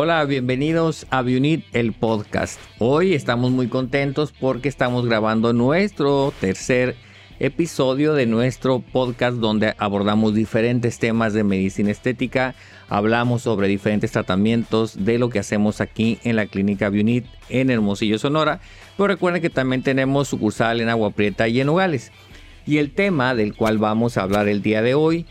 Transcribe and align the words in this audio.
Hola, 0.00 0.24
bienvenidos 0.26 1.08
a 1.10 1.22
Bionit, 1.22 1.64
el 1.72 1.92
podcast. 1.92 2.60
Hoy 2.78 3.14
estamos 3.14 3.50
muy 3.50 3.66
contentos 3.66 4.30
porque 4.30 4.68
estamos 4.68 5.04
grabando 5.06 5.52
nuestro 5.52 6.32
tercer 6.40 6.94
episodio 7.40 8.14
de 8.14 8.24
nuestro 8.24 8.78
podcast 8.78 9.38
donde 9.38 9.74
abordamos 9.76 10.36
diferentes 10.36 11.00
temas 11.00 11.32
de 11.32 11.42
medicina 11.42 11.90
estética, 11.90 12.54
hablamos 12.88 13.42
sobre 13.42 13.66
diferentes 13.66 14.12
tratamientos 14.12 15.04
de 15.04 15.18
lo 15.18 15.30
que 15.30 15.40
hacemos 15.40 15.80
aquí 15.80 16.20
en 16.22 16.36
la 16.36 16.46
clínica 16.46 16.90
Bionit 16.90 17.26
en 17.48 17.68
Hermosillo, 17.68 18.20
Sonora. 18.20 18.60
Pero 18.96 19.08
recuerden 19.08 19.42
que 19.42 19.50
también 19.50 19.82
tenemos 19.82 20.28
sucursal 20.28 20.80
en 20.80 20.90
Agua 20.90 21.10
Prieta 21.10 21.48
y 21.48 21.58
en 21.60 21.66
Nogales. 21.66 22.12
Y 22.66 22.78
el 22.78 22.92
tema 22.92 23.34
del 23.34 23.52
cual 23.56 23.78
vamos 23.78 24.16
a 24.16 24.22
hablar 24.22 24.46
el 24.46 24.62
día 24.62 24.80
de 24.80 24.94
hoy 24.94 25.26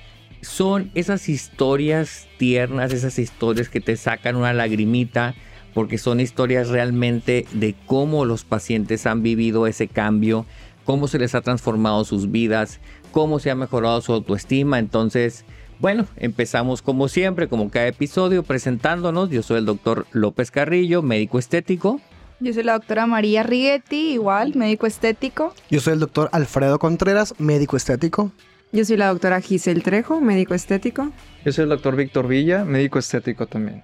son 0.48 0.92
esas 0.96 1.28
historias 1.30 2.28
tiernas, 2.38 2.94
esas 2.94 3.20
historias 3.20 3.70
que 3.70 3.82
te 3.82 3.98
sacan 3.98 4.38
una 4.38 4.54
lagrimita, 4.54 5.36
porque 5.74 5.98
son 5.98 6.20
historias 6.20 6.70
realmente 6.70 7.46
de 7.52 7.76
cómo 7.86 8.26
los 8.26 8.46
pacientes 8.46 9.06
han 9.06 9.22
vivido 9.22 9.68
ese 9.68 9.88
cambio, 9.88 10.46
cómo 10.86 11.08
se 11.08 11.20
les 11.20 11.36
ha 11.36 11.42
transformado 11.42 12.06
sus 12.06 12.32
vidas, 12.32 12.80
cómo 13.12 13.40
se 13.40 13.52
ha 13.52 13.56
mejorado 13.56 14.00
su 14.02 14.14
autoestima. 14.14 14.80
Entonces, 14.80 15.44
bueno, 15.80 16.08
empezamos 16.16 16.82
como 16.82 17.10
siempre, 17.10 17.50
como 17.50 17.70
cada 17.70 17.88
episodio, 17.88 18.42
presentándonos. 18.44 19.30
Yo 19.30 19.44
soy 19.44 19.58
el 19.58 19.66
doctor 19.66 20.08
López 20.14 20.50
Carrillo, 20.50 21.02
médico 21.02 21.40
estético. 21.40 22.00
Yo 22.40 22.54
soy 22.54 22.64
la 22.64 22.74
doctora 22.74 23.06
María 23.06 23.44
Righetti, 23.44 24.14
igual, 24.14 24.56
médico 24.56 24.88
estético. 24.88 25.54
Yo 25.70 25.82
soy 25.82 25.94
el 25.94 26.00
doctor 26.00 26.30
Alfredo 26.32 26.80
Contreras, 26.80 27.36
médico 27.38 27.76
estético. 27.76 28.32
Yo 28.72 28.84
soy 28.84 28.98
la 28.98 29.08
doctora 29.08 29.40
Giselle 29.40 29.82
Trejo, 29.82 30.20
médico 30.20 30.54
estético. 30.54 31.12
Yo 31.46 31.52
soy 31.52 31.64
el 31.64 31.70
doctor 31.70 31.96
Víctor 31.96 32.28
Villa, 32.28 32.66
médico 32.66 33.00
estético 33.00 33.48
también. 33.48 33.84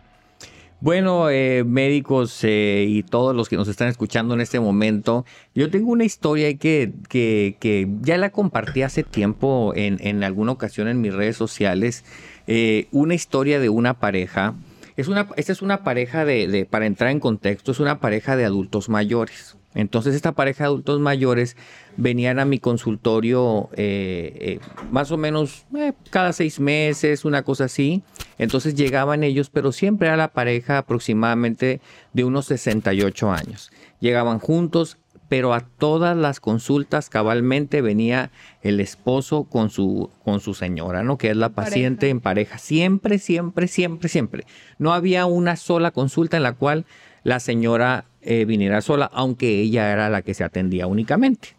Bueno, 0.81 1.29
eh, 1.29 1.63
médicos 1.63 2.43
eh, 2.43 2.85
y 2.85 3.03
todos 3.03 3.33
los 3.33 3.47
que 3.47 3.55
nos 3.55 3.69
están 3.69 3.87
escuchando 3.87 4.33
en 4.33 4.41
este 4.41 4.59
momento, 4.59 5.23
yo 5.55 5.69
tengo 5.69 5.89
una 5.89 6.03
historia 6.03 6.57
que, 6.57 6.91
que, 7.07 7.87
ya 8.01 8.17
la 8.17 8.31
compartí 8.31 8.81
hace 8.81 9.03
tiempo 9.03 9.71
en, 9.77 10.05
en, 10.05 10.25
alguna 10.25 10.51
ocasión 10.51 10.89
en 10.89 10.99
mis 10.99 11.13
redes 11.13 11.37
sociales. 11.37 12.03
Eh, 12.47 12.87
una 12.91 13.15
historia 13.15 13.61
de 13.61 13.69
una 13.69 13.93
pareja. 13.93 14.55
Es 14.97 15.07
una, 15.07 15.29
esta 15.37 15.53
es 15.53 15.61
una 15.61 15.85
pareja 15.85 16.25
de, 16.25 16.49
de, 16.49 16.65
para 16.65 16.85
entrar 16.85 17.11
en 17.11 17.21
contexto, 17.21 17.71
es 17.71 17.79
una 17.79 18.01
pareja 18.01 18.35
de 18.35 18.43
adultos 18.43 18.89
mayores. 18.89 19.55
Entonces 19.75 20.15
esta 20.15 20.33
pareja 20.33 20.63
de 20.63 20.67
adultos 20.67 20.99
mayores 20.99 21.57
venían 21.97 22.39
a 22.39 22.45
mi 22.45 22.59
consultorio 22.59 23.69
eh, 23.73 24.33
eh, 24.39 24.59
más 24.91 25.11
o 25.11 25.17
menos 25.17 25.65
eh, 25.75 25.93
cada 26.09 26.33
seis 26.33 26.59
meses, 26.59 27.25
una 27.25 27.43
cosa 27.43 27.65
así. 27.65 28.03
Entonces 28.37 28.75
llegaban 28.75 29.23
ellos, 29.23 29.49
pero 29.49 29.71
siempre 29.71 30.07
era 30.07 30.17
la 30.17 30.33
pareja 30.33 30.79
aproximadamente 30.79 31.81
de 32.13 32.23
unos 32.23 32.45
68 32.47 33.31
años. 33.31 33.71
Llegaban 33.99 34.39
juntos, 34.39 34.97
pero 35.33 35.55
a 35.55 35.61
todas 35.61 36.15
las 36.15 36.39
consultas 36.39 37.09
cabalmente 37.09 37.81
venía 37.81 38.29
el 38.61 38.79
esposo 38.79 39.45
con 39.45 39.71
su, 39.71 40.11
con 40.23 40.41
su 40.41 40.53
señora, 40.53 41.01
¿no? 41.01 41.17
Que 41.17 41.31
es 41.31 41.35
la 41.35 41.49
paciente 41.49 42.09
en 42.09 42.19
pareja. 42.19 42.59
Siempre, 42.59 43.17
siempre, 43.17 43.67
siempre, 43.67 44.09
siempre. 44.09 44.45
No 44.77 44.93
había 44.93 45.25
una 45.25 45.55
sola 45.55 45.89
consulta 45.89 46.37
en 46.37 46.43
la 46.43 46.53
cual 46.53 46.85
la 47.23 47.39
señora 47.39 48.05
eh, 48.21 48.45
viniera 48.45 48.79
sola, 48.81 49.09
aunque 49.11 49.59
ella 49.59 49.91
era 49.91 50.07
la 50.11 50.21
que 50.21 50.35
se 50.35 50.43
atendía 50.43 50.85
únicamente. 50.85 51.55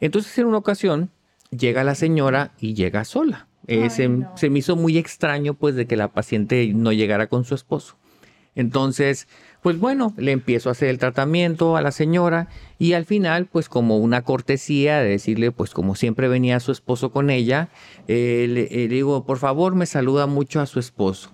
Entonces 0.00 0.36
en 0.36 0.44
una 0.44 0.58
ocasión 0.58 1.08
llega 1.48 1.82
la 1.82 1.94
señora 1.94 2.52
y 2.60 2.74
llega 2.74 3.06
sola. 3.06 3.48
Eh, 3.68 3.88
se, 3.88 4.50
me 4.50 4.58
hizo 4.58 4.76
muy 4.76 4.98
extraño 4.98 5.54
pues 5.54 5.76
de 5.76 5.86
que 5.86 5.96
la 5.96 6.08
paciente 6.08 6.70
no 6.74 6.92
llegara 6.92 7.28
con 7.28 7.46
su 7.46 7.54
esposo. 7.54 7.96
Entonces, 8.54 9.28
pues 9.64 9.80
bueno, 9.80 10.12
le 10.18 10.32
empiezo 10.32 10.68
a 10.68 10.72
hacer 10.72 10.90
el 10.90 10.98
tratamiento 10.98 11.78
a 11.78 11.80
la 11.80 11.90
señora 11.90 12.48
y 12.78 12.92
al 12.92 13.06
final, 13.06 13.46
pues 13.46 13.70
como 13.70 13.96
una 13.96 14.20
cortesía 14.20 14.98
de 14.98 15.08
decirle, 15.08 15.52
pues 15.52 15.70
como 15.70 15.94
siempre 15.94 16.28
venía 16.28 16.60
su 16.60 16.70
esposo 16.70 17.12
con 17.12 17.30
ella, 17.30 17.70
eh, 18.06 18.44
le 18.46 18.88
digo, 18.88 19.24
por 19.24 19.38
favor 19.38 19.74
me 19.74 19.86
saluda 19.86 20.26
mucho 20.26 20.60
a 20.60 20.66
su 20.66 20.80
esposo 20.80 21.30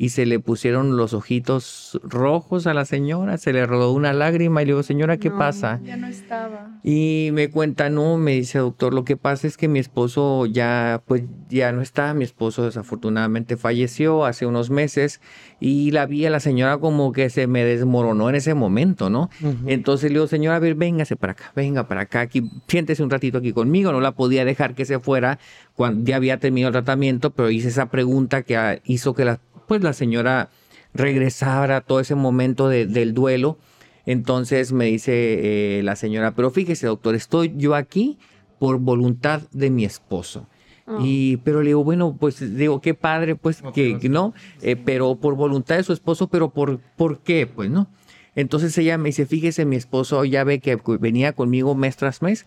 y 0.00 0.10
se 0.10 0.26
le 0.26 0.38
pusieron 0.38 0.96
los 0.96 1.12
ojitos 1.12 1.98
rojos 2.04 2.68
a 2.68 2.72
la 2.72 2.84
señora, 2.84 3.36
se 3.36 3.52
le 3.52 3.66
rodó 3.66 3.92
una 3.92 4.12
lágrima 4.12 4.62
y 4.62 4.64
le 4.64 4.70
digo, 4.70 4.84
señora, 4.84 5.16
¿qué 5.16 5.28
pasa? 5.28 5.80
Ya 5.82 5.96
no 5.96 6.06
estaba. 6.06 6.78
Y 6.84 7.30
me 7.32 7.50
cuenta, 7.50 7.90
no, 7.90 8.16
me 8.16 8.34
dice, 8.34 8.60
doctor, 8.60 8.94
lo 8.94 9.04
que 9.04 9.16
pasa 9.16 9.48
es 9.48 9.56
que 9.56 9.66
mi 9.66 9.80
esposo 9.80 10.46
ya, 10.46 11.02
pues 11.04 11.24
ya 11.48 11.72
no 11.72 11.82
está, 11.82 12.14
mi 12.14 12.22
esposo 12.22 12.64
desafortunadamente 12.64 13.56
falleció 13.56 14.24
hace 14.24 14.46
unos 14.46 14.70
meses 14.70 15.20
y 15.58 15.90
la 15.90 16.06
vi 16.06 16.24
a 16.26 16.30
la 16.30 16.38
señora 16.38 16.78
como 16.78 17.10
que 17.10 17.28
se 17.28 17.48
me 17.48 17.64
desmoronó 17.64 18.28
en 18.28 18.36
ese 18.36 18.54
momento, 18.54 19.10
¿no? 19.10 19.30
Entonces 19.66 20.12
le 20.12 20.18
digo, 20.20 20.28
señora, 20.28 20.58
a 20.58 20.60
ver, 20.60 20.76
véngase 20.76 21.16
para 21.16 21.32
acá, 21.32 21.52
venga 21.56 21.88
para 21.88 22.02
acá, 22.02 22.20
aquí, 22.20 22.48
siéntese 22.68 23.02
un 23.02 23.10
ratito 23.10 23.38
aquí 23.38 23.52
conmigo, 23.52 23.90
no 23.90 24.00
la 24.00 24.12
podía 24.12 24.44
dejar 24.44 24.76
que 24.76 24.84
se 24.84 25.00
fuera 25.00 25.40
cuando 25.74 26.08
ya 26.08 26.14
había 26.14 26.38
terminado 26.38 26.68
el 26.68 26.84
tratamiento, 26.84 27.30
pero 27.30 27.50
hice 27.50 27.66
esa 27.66 27.86
pregunta 27.86 28.42
que 28.42 28.80
hizo 28.84 29.12
que 29.12 29.24
la 29.24 29.40
pues 29.68 29.82
la 29.82 29.92
señora 29.92 30.50
regresara 30.94 31.82
todo 31.82 32.00
ese 32.00 32.14
momento 32.14 32.68
del 32.68 33.14
duelo. 33.14 33.58
Entonces 34.06 34.72
me 34.72 34.86
dice 34.86 35.78
eh, 35.78 35.82
la 35.82 35.94
señora, 35.94 36.34
pero 36.34 36.50
fíjese 36.50 36.86
doctor, 36.86 37.14
estoy 37.14 37.52
yo 37.56 37.74
aquí 37.74 38.18
por 38.58 38.78
voluntad 38.78 39.42
de 39.52 39.70
mi 39.70 39.84
esposo. 39.84 40.48
Ah. 40.86 40.98
Y, 41.02 41.36
pero 41.38 41.62
le 41.62 41.68
digo, 41.68 41.84
bueno, 41.84 42.16
pues 42.18 42.56
digo, 42.56 42.80
qué 42.80 42.94
padre, 42.94 43.36
pues 43.36 43.62
que, 43.74 43.98
no, 44.08 44.32
eh, 44.62 44.76
pero 44.76 45.16
por 45.16 45.34
voluntad 45.36 45.76
de 45.76 45.82
su 45.82 45.92
esposo, 45.92 46.28
pero 46.28 46.50
por, 46.50 46.78
¿por 46.96 47.18
qué? 47.18 47.46
Pues 47.46 47.68
no. 47.70 47.88
Entonces 48.34 48.76
ella 48.78 48.96
me 48.96 49.10
dice, 49.10 49.26
fíjese, 49.26 49.66
mi 49.66 49.76
esposo 49.76 50.24
ya 50.24 50.42
ve 50.44 50.60
que 50.60 50.78
venía 50.98 51.34
conmigo 51.34 51.74
mes 51.74 51.96
tras 51.96 52.22
mes. 52.22 52.46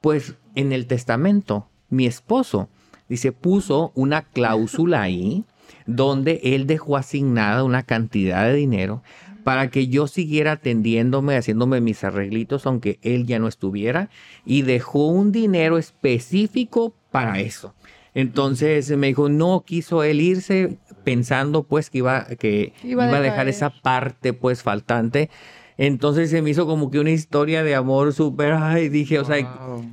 Pues 0.00 0.34
en 0.56 0.72
el 0.72 0.86
testamento, 0.86 1.68
mi 1.88 2.06
esposo, 2.06 2.68
dice, 3.08 3.30
puso 3.30 3.92
una 3.94 4.22
cláusula 4.22 5.02
ahí 5.02 5.44
donde 5.86 6.40
él 6.42 6.66
dejó 6.66 6.96
asignada 6.96 7.64
una 7.64 7.82
cantidad 7.82 8.44
de 8.44 8.54
dinero 8.54 9.02
para 9.44 9.70
que 9.70 9.88
yo 9.88 10.06
siguiera 10.06 10.52
atendiéndome, 10.52 11.36
haciéndome 11.36 11.80
mis 11.80 12.04
arreglitos, 12.04 12.66
aunque 12.66 12.98
él 13.02 13.26
ya 13.26 13.38
no 13.38 13.48
estuviera, 13.48 14.10
y 14.44 14.62
dejó 14.62 15.08
un 15.08 15.32
dinero 15.32 15.78
específico 15.78 16.94
para 17.10 17.40
eso. 17.40 17.74
Entonces 18.14 18.90
me 18.96 19.08
dijo, 19.08 19.28
no 19.28 19.64
quiso 19.66 20.02
él 20.02 20.20
irse 20.20 20.78
pensando 21.04 21.62
pues 21.62 21.90
que 21.90 21.98
iba, 21.98 22.26
que 22.38 22.72
iba, 22.82 23.04
a 23.04 23.20
dejar 23.20 23.48
esa 23.48 23.70
parte 23.70 24.32
pues 24.32 24.62
faltante. 24.62 25.30
Entonces 25.78 26.30
se 26.30 26.42
me 26.42 26.50
hizo 26.50 26.66
como 26.66 26.90
que 26.90 26.98
una 26.98 27.10
historia 27.10 27.62
de 27.62 27.74
amor 27.74 28.12
súper, 28.12 28.52
ay, 28.52 28.88
dije, 28.88 29.18
o 29.18 29.24
sea, 29.24 29.36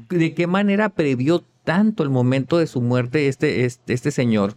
¿de 0.10 0.34
qué 0.34 0.48
manera 0.48 0.90
previó 0.90 1.44
tanto 1.64 2.04
el 2.04 2.10
momento 2.10 2.58
de 2.58 2.68
su 2.68 2.82
muerte 2.82 3.28
este, 3.28 3.66
este, 3.66 3.94
este 3.94 4.12
señor? 4.12 4.56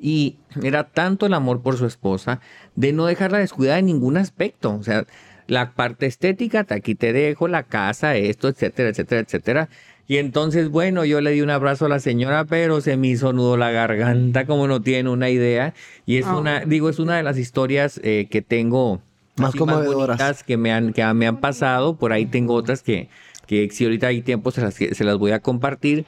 Y 0.00 0.36
era 0.62 0.84
tanto 0.84 1.26
el 1.26 1.34
amor 1.34 1.60
por 1.60 1.76
su 1.76 1.86
esposa 1.86 2.40
de 2.76 2.92
no 2.92 3.06
dejarla 3.06 3.38
descuidada 3.38 3.78
en 3.78 3.86
ningún 3.86 4.16
aspecto. 4.16 4.74
O 4.74 4.82
sea, 4.82 5.04
la 5.48 5.72
parte 5.72 6.06
estética, 6.06 6.66
aquí 6.68 6.94
te 6.94 7.12
dejo, 7.12 7.48
la 7.48 7.64
casa, 7.64 8.16
esto, 8.16 8.48
etcétera, 8.48 8.90
etcétera, 8.90 9.22
etcétera. 9.22 9.68
Y 10.06 10.16
entonces, 10.16 10.70
bueno, 10.70 11.04
yo 11.04 11.20
le 11.20 11.32
di 11.32 11.42
un 11.42 11.50
abrazo 11.50 11.86
a 11.86 11.88
la 11.88 12.00
señora, 12.00 12.44
pero 12.44 12.80
se 12.80 12.96
me 12.96 13.08
hizo 13.08 13.32
nudo 13.32 13.56
la 13.56 13.70
garganta, 13.70 14.46
como 14.46 14.66
no 14.66 14.80
tiene 14.80 15.10
una 15.10 15.28
idea. 15.28 15.74
Y 16.06 16.16
es 16.16 16.26
una, 16.26 16.58
ah. 16.58 16.64
digo, 16.66 16.88
es 16.88 16.98
una 16.98 17.16
de 17.16 17.22
las 17.22 17.36
historias 17.36 18.00
eh, 18.02 18.26
que 18.30 18.40
tengo 18.40 19.02
más, 19.36 19.54
bonitas 19.54 20.44
que 20.44 20.56
me 20.56 20.72
han, 20.72 20.92
que 20.94 21.04
me 21.12 21.26
han 21.26 21.40
pasado. 21.40 21.96
Por 21.96 22.12
ahí 22.12 22.24
tengo 22.24 22.54
otras 22.54 22.82
que, 22.82 23.10
que 23.46 23.68
si 23.70 23.84
ahorita 23.84 24.06
hay 24.06 24.22
tiempo 24.22 24.50
se 24.50 24.62
las, 24.62 24.74
se 24.74 25.04
las 25.04 25.18
voy 25.18 25.32
a 25.32 25.40
compartir. 25.40 26.06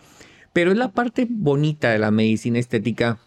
Pero 0.54 0.72
es 0.72 0.78
la 0.78 0.92
parte 0.92 1.26
bonita 1.28 1.90
de 1.90 1.98
la 1.98 2.10
medicina 2.10 2.58
estética 2.58 3.18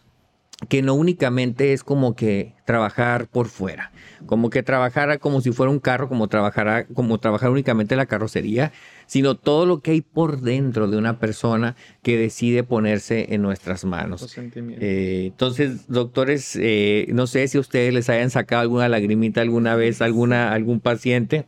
que 0.70 0.82
no 0.82 0.94
únicamente 0.94 1.74
es 1.74 1.84
como 1.84 2.16
que 2.16 2.56
trabajar 2.66 3.28
por 3.28 3.48
fuera, 3.48 3.92
como 4.26 4.50
que 4.50 4.64
trabajara 4.64 5.18
como 5.18 5.42
si 5.42 5.52
fuera 5.52 5.72
un 5.72 5.80
carro, 5.80 6.08
como 6.08 6.28
trabajara, 6.28 6.86
como 6.88 7.18
trabajar 7.18 7.50
únicamente 7.50 7.96
la 7.96 8.06
carrocería, 8.06 8.72
sino 9.06 9.36
todo 9.36 9.66
lo 9.66 9.82
que 9.82 9.92
hay 9.92 10.02
por 10.02 10.42
dentro 10.42 10.88
de 10.88 10.98
una 10.98 11.20
persona 11.20 11.76
que 12.02 12.18
decide 12.18 12.64
ponerse 12.64 13.34
en 13.34 13.42
nuestras 13.42 13.86
manos. 13.86 14.36
Eh, 14.38 15.26
entonces, 15.28 15.88
doctores, 15.88 16.58
eh, 16.60 17.08
no 17.10 17.28
sé 17.28 17.48
si 17.48 17.58
ustedes 17.58 17.94
les 17.94 18.10
hayan 18.10 18.30
sacado 18.30 18.62
alguna 18.62 18.88
lagrimita 18.90 19.42
alguna 19.42 19.76
vez, 19.76 20.02
alguna, 20.02 20.54
algún 20.54 20.80
paciente 20.80 21.46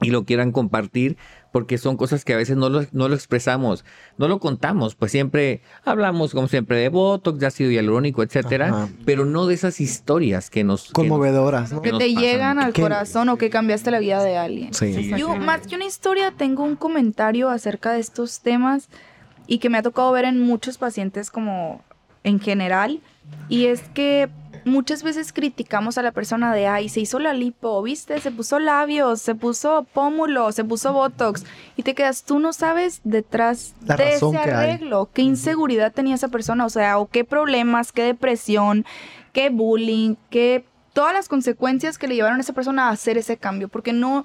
y 0.00 0.10
lo 0.10 0.24
quieran 0.24 0.52
compartir, 0.52 1.16
porque 1.52 1.78
son 1.78 1.96
cosas 1.96 2.24
que 2.24 2.32
a 2.32 2.36
veces 2.36 2.56
no 2.56 2.70
lo, 2.70 2.84
no 2.92 3.08
lo 3.08 3.14
expresamos, 3.14 3.84
no 4.16 4.26
lo 4.26 4.40
contamos, 4.40 4.94
pues 4.94 5.12
siempre 5.12 5.60
hablamos 5.84 6.32
como 6.32 6.48
siempre 6.48 6.78
de 6.78 6.88
Botox, 6.88 7.38
de 7.38 7.46
ácido 7.46 7.70
hialurónico, 7.70 8.22
etcétera, 8.22 8.88
pero 9.04 9.26
no 9.26 9.46
de 9.46 9.54
esas 9.54 9.80
historias 9.80 10.50
que 10.50 10.64
nos... 10.64 10.90
Conmovedoras, 10.90 11.72
que, 11.82 11.92
te 11.92 12.14
llegan 12.14 12.58
al 12.58 12.72
corazón 12.72 13.28
o 13.28 13.36
que 13.36 13.50
cambiaste 13.50 13.90
la 13.90 14.00
vida 14.00 14.22
de 14.22 14.36
alguien. 14.38 14.72
Yo, 15.16 15.36
más 15.36 15.66
que 15.66 15.76
una 15.76 15.84
historia, 15.84 16.32
tengo 16.36 16.64
un 16.64 16.74
comentario 16.74 17.50
acerca 17.50 17.92
de 17.92 18.00
estos 18.00 18.40
temas 18.40 18.88
y 19.46 19.58
que 19.58 19.68
me 19.68 19.78
ha 19.78 19.82
tocado 19.82 20.10
ver 20.12 20.24
en 20.24 20.40
muchos 20.40 20.78
pacientes 20.78 21.30
como 21.30 21.82
en 22.24 22.40
general, 22.40 23.00
y 23.48 23.66
es 23.66 23.82
que 23.94 24.30
muchas 24.64 25.02
veces 25.02 25.32
criticamos 25.32 25.98
a 25.98 26.02
la 26.02 26.12
persona 26.12 26.54
de, 26.54 26.66
ay, 26.66 26.88
se 26.88 27.00
hizo 27.00 27.18
la 27.18 27.32
lipo, 27.32 27.82
viste, 27.82 28.20
se 28.20 28.30
puso 28.30 28.58
labios, 28.58 29.20
se 29.20 29.34
puso 29.34 29.86
pómulo, 29.92 30.52
se 30.52 30.64
puso 30.64 30.92
botox, 30.92 31.44
y 31.76 31.82
te 31.82 31.94
quedas, 31.94 32.24
tú 32.24 32.38
no 32.38 32.52
sabes 32.52 33.00
detrás 33.04 33.74
de 33.80 34.14
ese 34.14 34.36
arreglo, 34.36 35.10
qué 35.12 35.22
inseguridad 35.22 35.92
tenía 35.92 36.14
esa 36.14 36.28
persona, 36.28 36.64
o 36.64 36.70
sea, 36.70 36.98
o 36.98 37.06
qué 37.06 37.24
problemas, 37.24 37.92
qué 37.92 38.02
depresión, 38.02 38.84
qué 39.32 39.50
bullying, 39.50 40.16
qué 40.30 40.64
todas 40.92 41.14
las 41.14 41.28
consecuencias 41.28 41.98
que 41.98 42.06
le 42.08 42.14
llevaron 42.14 42.38
a 42.38 42.42
esa 42.42 42.52
persona 42.52 42.88
a 42.88 42.90
hacer 42.90 43.18
ese 43.18 43.36
cambio, 43.36 43.68
porque 43.68 43.92
no, 43.92 44.24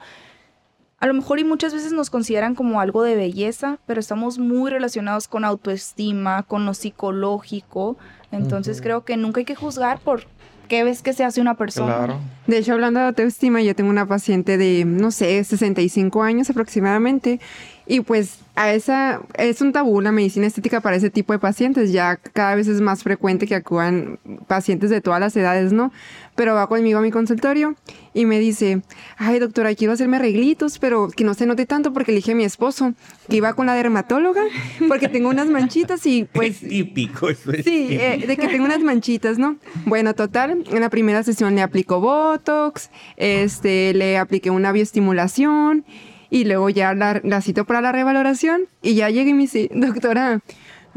a 1.00 1.08
lo 1.08 1.14
mejor 1.14 1.40
y 1.40 1.44
muchas 1.44 1.74
veces 1.74 1.92
nos 1.92 2.10
consideran 2.10 2.56
como 2.56 2.82
algo 2.82 3.04
de 3.04 3.16
belleza, 3.16 3.78
pero 3.86 4.00
estamos 4.00 4.40
muy 4.40 4.72
relacionados 4.72 5.28
con 5.28 5.46
autoestima, 5.46 6.44
con 6.44 6.66
lo 6.66 6.74
psicológico, 6.74 7.98
entonces 8.32 8.82
creo 8.82 9.06
que 9.06 9.16
nunca 9.16 9.40
hay 9.40 9.46
que 9.46 9.56
juzgar 9.56 10.00
por 10.00 10.24
qué 10.68 10.84
ves 10.84 11.02
que 11.02 11.14
se 11.14 11.24
hace 11.24 11.40
una 11.40 11.56
persona. 11.56 11.96
Claro. 11.96 12.20
De 12.48 12.58
hecho, 12.58 12.74
hablando 12.74 13.00
de 13.00 13.08
autoestima, 13.08 13.62
yo 13.62 13.76
tengo 13.76 13.90
una 13.90 14.06
paciente 14.08 14.58
de, 14.58 14.86
no 14.86 15.12
sé, 15.12 15.44
65 15.44 16.24
años 16.24 16.50
aproximadamente, 16.50 17.40
y 17.88 18.02
pues 18.02 18.40
a 18.56 18.74
esa 18.74 19.22
es 19.36 19.62
un 19.62 19.72
tabú 19.72 20.02
la 20.02 20.12
medicina 20.12 20.48
estética 20.48 20.82
para 20.82 20.96
ese 20.96 21.10
tipo 21.10 21.32
de 21.32 21.40
pacientes. 21.40 21.92
Ya 21.92 22.18
cada 22.18 22.56
vez 22.56 22.68
es 22.68 22.82
más 22.82 23.04
frecuente 23.04 23.46
que 23.46 23.56
acudan 23.56 24.20
pacientes 24.48 24.90
de 24.90 25.00
todas 25.00 25.20
las 25.20 25.36
edades, 25.38 25.74
¿no? 25.74 25.92
Pero 26.36 26.56
va 26.56 26.68
conmigo 26.68 27.00
a 27.00 27.02
mi 27.02 27.12
consultorio 27.12 27.76
y 28.14 28.26
me 28.26 28.40
dice, 28.40 28.82
ay 29.18 29.40
doctora, 29.40 29.74
quiero 29.76 29.94
hacerme 29.94 30.18
arreglitos, 30.18 30.80
pero 30.80 31.10
que 31.10 31.24
no 31.24 31.34
se 31.34 31.46
note 31.46 31.66
tanto 31.66 31.94
porque 31.94 32.12
elige 32.12 32.32
a 32.32 32.36
mi 32.36 32.44
esposo, 32.44 32.94
que 33.30 33.38
iba 33.38 33.54
con 33.54 33.68
la 33.68 33.76
dermatóloga, 33.76 34.44
porque 34.88 35.08
tengo 35.08 35.30
unas 35.30 35.48
manchitas 35.48 36.06
y 36.06 36.26
pues... 36.26 36.64
Es 36.64 36.70
típico, 36.70 37.30
eso 37.30 37.52
es 37.52 37.64
Sí, 37.64 37.90
eh, 37.92 38.26
de 38.28 38.38
que 38.38 38.48
tengo 38.48 38.66
unas 38.66 38.82
manchitas, 38.82 39.38
¿no? 39.38 39.58
Bueno, 39.86 40.14
total, 40.16 40.64
en 40.68 40.80
la 40.80 40.90
primera 40.90 41.24
sesión 41.24 41.56
le 41.56 41.62
aplicó 41.62 42.00
Botox, 42.00 42.90
este, 43.18 43.94
le 43.94 44.18
apliqué 44.18 44.50
una 44.50 44.72
bioestimulación 44.72 45.86
y 46.30 46.46
luego 46.46 46.70
ya 46.70 46.94
la, 46.94 47.22
la 47.24 47.42
cito 47.42 47.66
para 47.66 47.82
la 47.82 47.92
revaloración 47.92 48.62
y 48.82 48.96
ya 48.96 49.10
llegué 49.10 49.32
y 49.32 49.34
me 49.34 49.42
dice, 49.44 49.70
doctora, 49.74 50.42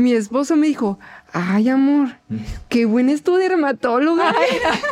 mi 0.01 0.13
esposo 0.13 0.57
me 0.57 0.67
dijo, 0.67 0.99
ay 1.33 1.69
amor, 1.69 2.09
qué 2.69 2.87
buena 2.87 3.13
es 3.13 3.23
tu 3.23 3.37
dermatóloga. 3.37 4.35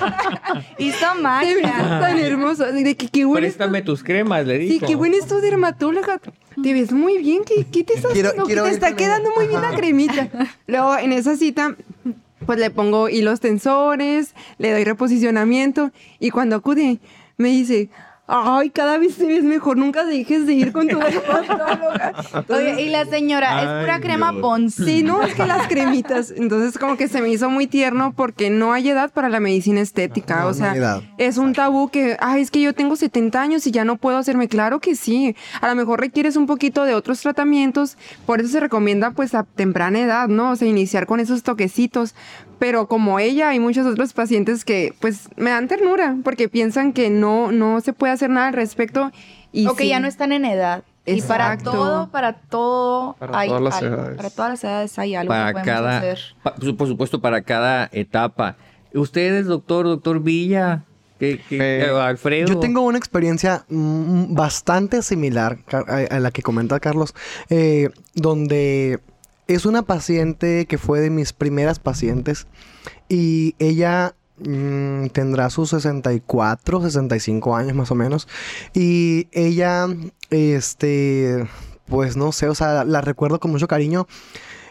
Hizo 0.78 1.14
magia. 1.20 2.00
tan 2.00 2.18
hermosa. 2.18 2.70
De 2.70 2.96
que, 2.96 3.08
qué 3.08 3.26
Préstame 3.26 3.82
tus 3.82 4.02
cremas, 4.04 4.46
le 4.46 4.58
dijo. 4.58 4.72
Sí, 4.72 4.86
qué 4.86 4.96
buena 4.96 5.16
es 5.16 5.26
tu 5.26 5.40
dermatóloga. 5.40 6.20
Te 6.62 6.72
ves 6.72 6.92
muy 6.92 7.18
bien. 7.18 7.42
¿Qué, 7.44 7.66
qué 7.70 7.84
te 7.84 7.94
estás 7.94 8.12
haciendo? 8.12 8.44
te 8.44 8.70
está 8.70 8.94
quedando 8.94 9.30
muy 9.36 9.46
bien 9.46 9.62
la 9.62 9.74
cremita. 9.74 10.28
Luego, 10.66 10.96
en 10.98 11.12
esa 11.12 11.36
cita, 11.36 11.76
pues 12.46 12.58
le 12.58 12.70
pongo 12.70 13.08
hilos 13.08 13.40
tensores, 13.40 14.34
le 14.58 14.72
doy 14.72 14.84
reposicionamiento 14.84 15.90
y 16.18 16.30
cuando 16.30 16.56
acude, 16.56 16.98
me 17.36 17.48
dice, 17.48 17.88
Ay, 18.30 18.68
cada 18.68 18.98
vez 18.98 19.16
te 19.16 19.26
ves 19.26 19.42
mejor, 19.42 19.78
nunca 19.78 20.04
dejes 20.04 20.46
de 20.46 20.52
ir 20.52 20.70
con 20.72 20.86
tu 20.86 20.98
dermatóloga. 20.98 22.12
Oye, 22.48 22.82
y 22.82 22.90
la 22.90 23.06
señora, 23.06 23.62
es 23.62 23.84
pura 23.84 24.00
crema 24.00 24.34
Pons. 24.38 24.74
Sí, 24.74 25.02
no, 25.02 25.22
es 25.22 25.32
que 25.32 25.46
las 25.46 25.66
cremitas. 25.66 26.34
Entonces, 26.36 26.78
como 26.78 26.98
que 26.98 27.08
se 27.08 27.22
me 27.22 27.30
hizo 27.30 27.48
muy 27.48 27.66
tierno 27.66 28.12
porque 28.14 28.50
no 28.50 28.74
hay 28.74 28.90
edad 28.90 29.10
para 29.10 29.30
la 29.30 29.40
medicina 29.40 29.80
estética. 29.80 30.46
o 30.46 30.52
sea, 30.52 31.00
es 31.16 31.38
un 31.38 31.54
tabú 31.54 31.88
que, 31.88 32.18
ay, 32.20 32.42
es 32.42 32.50
que 32.50 32.60
yo 32.60 32.74
tengo 32.74 32.96
70 32.96 33.40
años 33.40 33.66
y 33.66 33.70
ya 33.70 33.86
no 33.86 33.96
puedo 33.96 34.18
hacerme. 34.18 34.46
Claro 34.48 34.78
que 34.78 34.94
sí. 34.94 35.34
A 35.62 35.68
lo 35.68 35.74
mejor 35.74 35.98
requieres 35.98 36.36
un 36.36 36.46
poquito 36.46 36.84
de 36.84 36.94
otros 36.94 37.22
tratamientos. 37.22 37.96
Por 38.26 38.40
eso 38.40 38.50
se 38.50 38.60
recomienda, 38.60 39.12
pues, 39.12 39.34
a 39.34 39.44
temprana 39.44 40.00
edad, 40.00 40.28
¿no? 40.28 40.50
O 40.50 40.56
sea, 40.56 40.68
iniciar 40.68 41.06
con 41.06 41.18
esos 41.18 41.42
toquecitos 41.42 42.14
pero 42.58 42.88
como 42.88 43.18
ella 43.18 43.50
hay 43.50 43.60
muchos 43.60 43.86
otros 43.86 44.12
pacientes 44.12 44.64
que 44.64 44.94
pues 45.00 45.28
me 45.36 45.50
dan 45.50 45.68
ternura 45.68 46.16
porque 46.24 46.48
piensan 46.48 46.92
que 46.92 47.10
no, 47.10 47.52
no 47.52 47.80
se 47.80 47.92
puede 47.92 48.12
hacer 48.12 48.30
nada 48.30 48.48
al 48.48 48.54
respecto. 48.54 49.10
Y 49.52 49.66
o 49.66 49.74
que 49.74 49.88
ya 49.88 50.00
no 50.00 50.08
están 50.08 50.32
en 50.32 50.44
edad. 50.44 50.82
Y 51.06 51.22
para 51.22 51.56
todo, 51.56 52.10
para 52.10 52.34
todo 52.34 53.14
para 53.18 53.38
hay 53.38 53.48
todas 53.48 53.62
las 53.62 53.82
Edades. 53.82 54.16
Para 54.16 54.30
todas 54.30 54.50
las 54.50 54.64
edades 54.64 54.98
hay 54.98 55.14
algo 55.14 55.30
para 55.30 55.54
que 55.54 55.62
cada, 55.62 55.98
hacer. 55.98 56.18
por 56.76 56.86
supuesto, 56.86 57.20
para 57.20 57.40
cada 57.42 57.88
etapa. 57.92 58.56
Ustedes, 58.92 59.46
doctor, 59.46 59.86
doctor 59.86 60.20
Villa, 60.20 60.84
que, 61.18 61.40
eh, 61.50 61.90
Alfredo. 61.90 62.46
Yo 62.46 62.58
tengo 62.58 62.82
una 62.82 62.98
experiencia 62.98 63.64
mm, 63.68 64.34
bastante 64.34 65.02
similar 65.02 65.58
a, 65.70 66.18
la 66.20 66.30
que 66.30 66.42
comenta 66.42 66.78
Carlos, 66.78 67.14
eh, 67.48 67.90
donde 68.14 69.00
es 69.48 69.64
una 69.66 69.82
paciente 69.82 70.66
que 70.66 70.78
fue 70.78 71.00
de 71.00 71.10
mis 71.10 71.32
primeras 71.32 71.78
pacientes 71.78 72.46
y 73.08 73.56
ella 73.58 74.14
mm, 74.38 75.06
tendrá 75.06 75.50
sus 75.50 75.70
64, 75.70 76.82
65 76.82 77.56
años 77.56 77.74
más 77.74 77.90
o 77.90 77.94
menos. 77.94 78.28
Y 78.74 79.26
ella, 79.32 79.88
este, 80.30 81.48
pues 81.86 82.16
no 82.16 82.30
sé, 82.30 82.48
o 82.48 82.54
sea, 82.54 82.84
la 82.84 83.00
recuerdo 83.00 83.40
con 83.40 83.50
mucho 83.50 83.68
cariño 83.68 84.06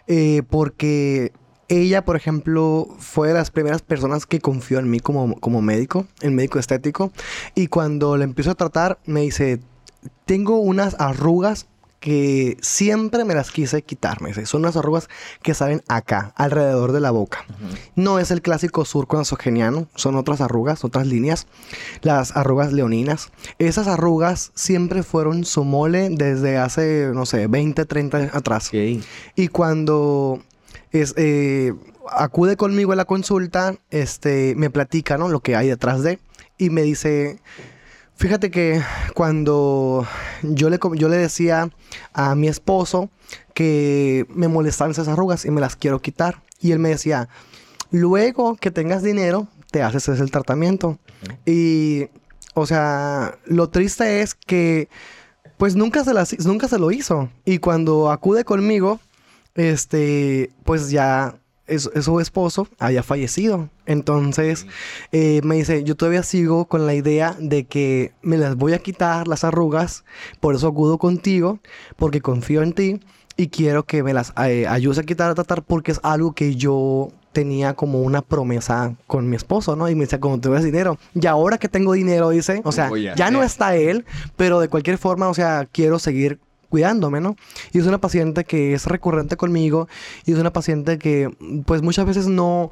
eh, 0.06 0.44
porque 0.47 1.33
ella, 1.69 2.06
por 2.06 2.15
ejemplo, 2.15 2.88
fue 3.00 3.30
de 3.30 3.33
las 3.33 3.50
primeras 3.50 3.81
personas 3.81 4.27
que 4.27 4.39
confió 4.39 4.77
en 4.77 4.89
mí 4.89 5.00
como, 5.00 5.39
como 5.39 5.62
médico, 5.62 6.06
el 6.21 6.31
médico 6.31 6.59
estético. 6.59 7.12
Y 7.56 7.68
cuando 7.68 8.15
le 8.15 8.23
empiezo 8.25 8.51
a 8.51 8.56
tratar, 8.56 9.00
me 9.06 9.21
dice, 9.21 9.59
tengo 10.25 10.59
unas 10.59 10.95
arrugas 11.00 11.68
que 11.99 12.57
siempre 12.61 13.25
me 13.25 13.33
las 13.33 13.51
quise 13.51 13.81
quitarme. 13.81 14.33
Son 14.45 14.61
unas 14.61 14.75
arrugas 14.75 15.09
que 15.41 15.53
salen 15.53 15.81
acá, 15.88 16.33
alrededor 16.35 16.91
de 16.91 16.99
la 16.99 17.11
boca. 17.11 17.45
No 17.95 18.19
es 18.19 18.31
el 18.31 18.41
clásico 18.41 18.85
surco 18.85 19.17
nasogeniano, 19.17 19.88
son 19.95 20.15
otras 20.15 20.41
arrugas, 20.41 20.83
otras 20.83 21.07
líneas. 21.07 21.47
Las 22.01 22.35
arrugas 22.35 22.71
leoninas. 22.73 23.31
Esas 23.57 23.88
arrugas 23.88 24.51
siempre 24.55 25.03
fueron 25.03 25.44
su 25.44 25.63
mole 25.63 26.09
desde 26.11 26.57
hace, 26.57 27.09
no 27.13 27.25
sé, 27.25 27.47
20, 27.47 27.85
30 27.85 28.17
años 28.17 28.35
atrás. 28.35 28.69
Y 29.35 29.47
cuando 29.47 30.41
es, 30.91 31.13
eh, 31.17 31.73
acude 32.11 32.57
conmigo 32.57 32.91
a 32.91 32.95
la 32.95 33.05
consulta, 33.05 33.75
este, 33.89 34.53
me 34.55 34.69
platica, 34.69 35.17
¿no? 35.17 35.29
Lo 35.29 35.39
que 35.39 35.55
hay 35.55 35.67
detrás 35.67 36.03
de. 36.03 36.19
Y 36.57 36.69
me 36.69 36.81
dice 36.81 37.39
Fíjate 38.18 38.50
que 38.50 38.81
cuando 39.14 40.08
yo 40.42 40.72
le, 40.72 40.80
yo 40.96 41.08
le 41.08 41.18
decía 41.18 41.69
a 42.14 42.34
mi 42.34 42.48
esposo 42.48 43.12
que 43.54 44.25
me 44.30 44.48
molestaban 44.48 44.92
esas 44.92 45.08
arrugas 45.08 45.46
y 45.46 45.52
me 45.52 45.62
las 45.62 45.75
quiero 45.75 46.02
quitar, 46.02 46.42
y 46.60 46.72
él 46.72 46.80
me 46.80 46.90
decía, 46.90 47.30
luego 47.92 48.56
que 48.56 48.72
tengas 48.72 49.04
dinero, 49.04 49.48
te 49.72 49.84
haces 49.84 50.08
ese 50.10 50.25
tratamiento. 50.25 50.97
Y, 51.45 52.07
o 52.56 52.66
sea, 52.66 53.38
lo 53.45 53.69
triste 53.69 54.21
es 54.21 54.33
que, 54.33 54.90
pues 55.57 55.76
nunca 55.76 56.04
se, 56.04 56.16
las, 56.16 56.38
nunca 56.45 56.68
se 56.68 56.80
lo 56.80 56.90
hizo. 56.90 57.30
Y 57.45 57.59
cuando 57.59 58.09
acude 58.09 58.44
conmigo, 58.45 59.00
este, 59.54 60.52
pues 60.64 60.90
ya 60.90 61.36
es, 61.68 61.90
su 62.02 62.19
esposo 62.19 62.68
había 62.80 63.04
fallecido. 63.04 63.69
Entonces 63.86 64.66
eh, 65.12 65.42
me 65.44 65.56
dice, 65.56 65.83
yo 65.83 65.95
todavía 65.95 66.24
sigo 66.24 66.66
con 66.66 66.86
la 66.86 66.94
idea 66.94 67.36
de 67.40 67.66
que 67.66 68.14
me 68.21 68.38
las 68.38 68.56
voy 68.56 68.74
a 68.74 68.80
quitar 68.80 69.28
las 69.28 69.44
arrugas, 69.44 70.04
por 70.40 70.56
eso 70.56 70.68
acudo 70.68 70.97
contigo, 70.97 71.59
porque 71.95 72.21
confío 72.21 72.64
en 72.64 72.74
ti 72.74 73.00
y 73.38 73.47
quiero 73.47 73.83
que 73.83 74.04
me 74.04 74.14
las 74.14 74.33
eh, 74.44 74.66
ayudes 74.68 74.97
a 74.97 75.04
quitar, 75.04 75.30
a 75.30 75.36
tratar, 75.36 75.64
porque 75.64 75.92
es 75.92 76.00
algo 76.04 76.33
que 76.33 76.56
yo 76.56 77.12
tenía 77.31 77.76
como 77.76 78.02
una 78.02 78.24
promesa 78.24 78.95
con 79.06 79.30
mi 79.30 79.36
esposo, 79.36 79.76
¿no? 79.76 79.88
Y 79.88 79.94
me 79.94 80.06
dice, 80.06 80.19
como 80.19 80.40
ves 80.40 80.64
dinero. 80.64 80.97
Y 81.14 81.28
ahora 81.28 81.59
que 81.59 81.69
tengo 81.69 81.94
dinero, 81.94 82.31
dice, 82.31 82.62
o 82.64 82.71
sea, 82.71 82.90
ya 83.16 83.30
no 83.30 83.44
está 83.44 83.76
él, 83.76 84.06
pero 84.36 84.59
de 84.59 84.69
cualquier 84.69 84.97
forma, 84.97 85.30
o 85.30 85.36
sea, 85.36 85.68
quiero 85.71 86.00
seguir 86.00 86.40
cuidándome, 86.69 87.21
¿no? 87.21 87.36
Y 87.74 87.80
es 87.80 87.86
una 87.88 88.00
paciente 88.00 88.44
que 88.44 88.74
es 88.74 88.86
recurrente 88.86 89.38
conmigo 89.38 89.88
y 90.26 90.33
es 90.33 90.38
una 90.38 90.52
paciente 90.54 90.97
que 90.97 91.30
pues 91.66 91.81
muchas 91.81 92.06
veces 92.06 92.28
no 92.28 92.69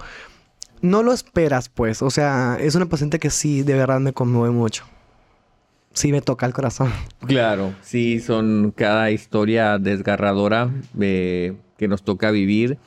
no 0.82 1.04
lo 1.04 1.14
esperas, 1.14 1.70
pues, 1.70 2.02
o 2.02 2.10
sea, 2.10 2.58
es 2.60 2.76
una 2.76 2.86
paciente 2.86 3.20
que 3.20 3.30
sí 3.30 3.64
de 3.64 3.74
verdad 3.74 4.00
me 4.00 4.14
conmueve 4.14 4.54
mucho. 4.54 4.86
Sí 5.94 6.12
me 6.12 6.22
toca 6.22 6.46
el 6.46 6.54
corazón. 6.54 6.92
Claro, 7.26 7.74
sí, 7.82 8.20
son 8.20 8.72
cada 8.76 9.10
historia 9.12 9.80
desgarradora 9.80 10.70
eh, 11.00 11.54
que 11.78 11.88
nos 11.88 12.04
toca 12.04 12.30
vivir. 12.32 12.78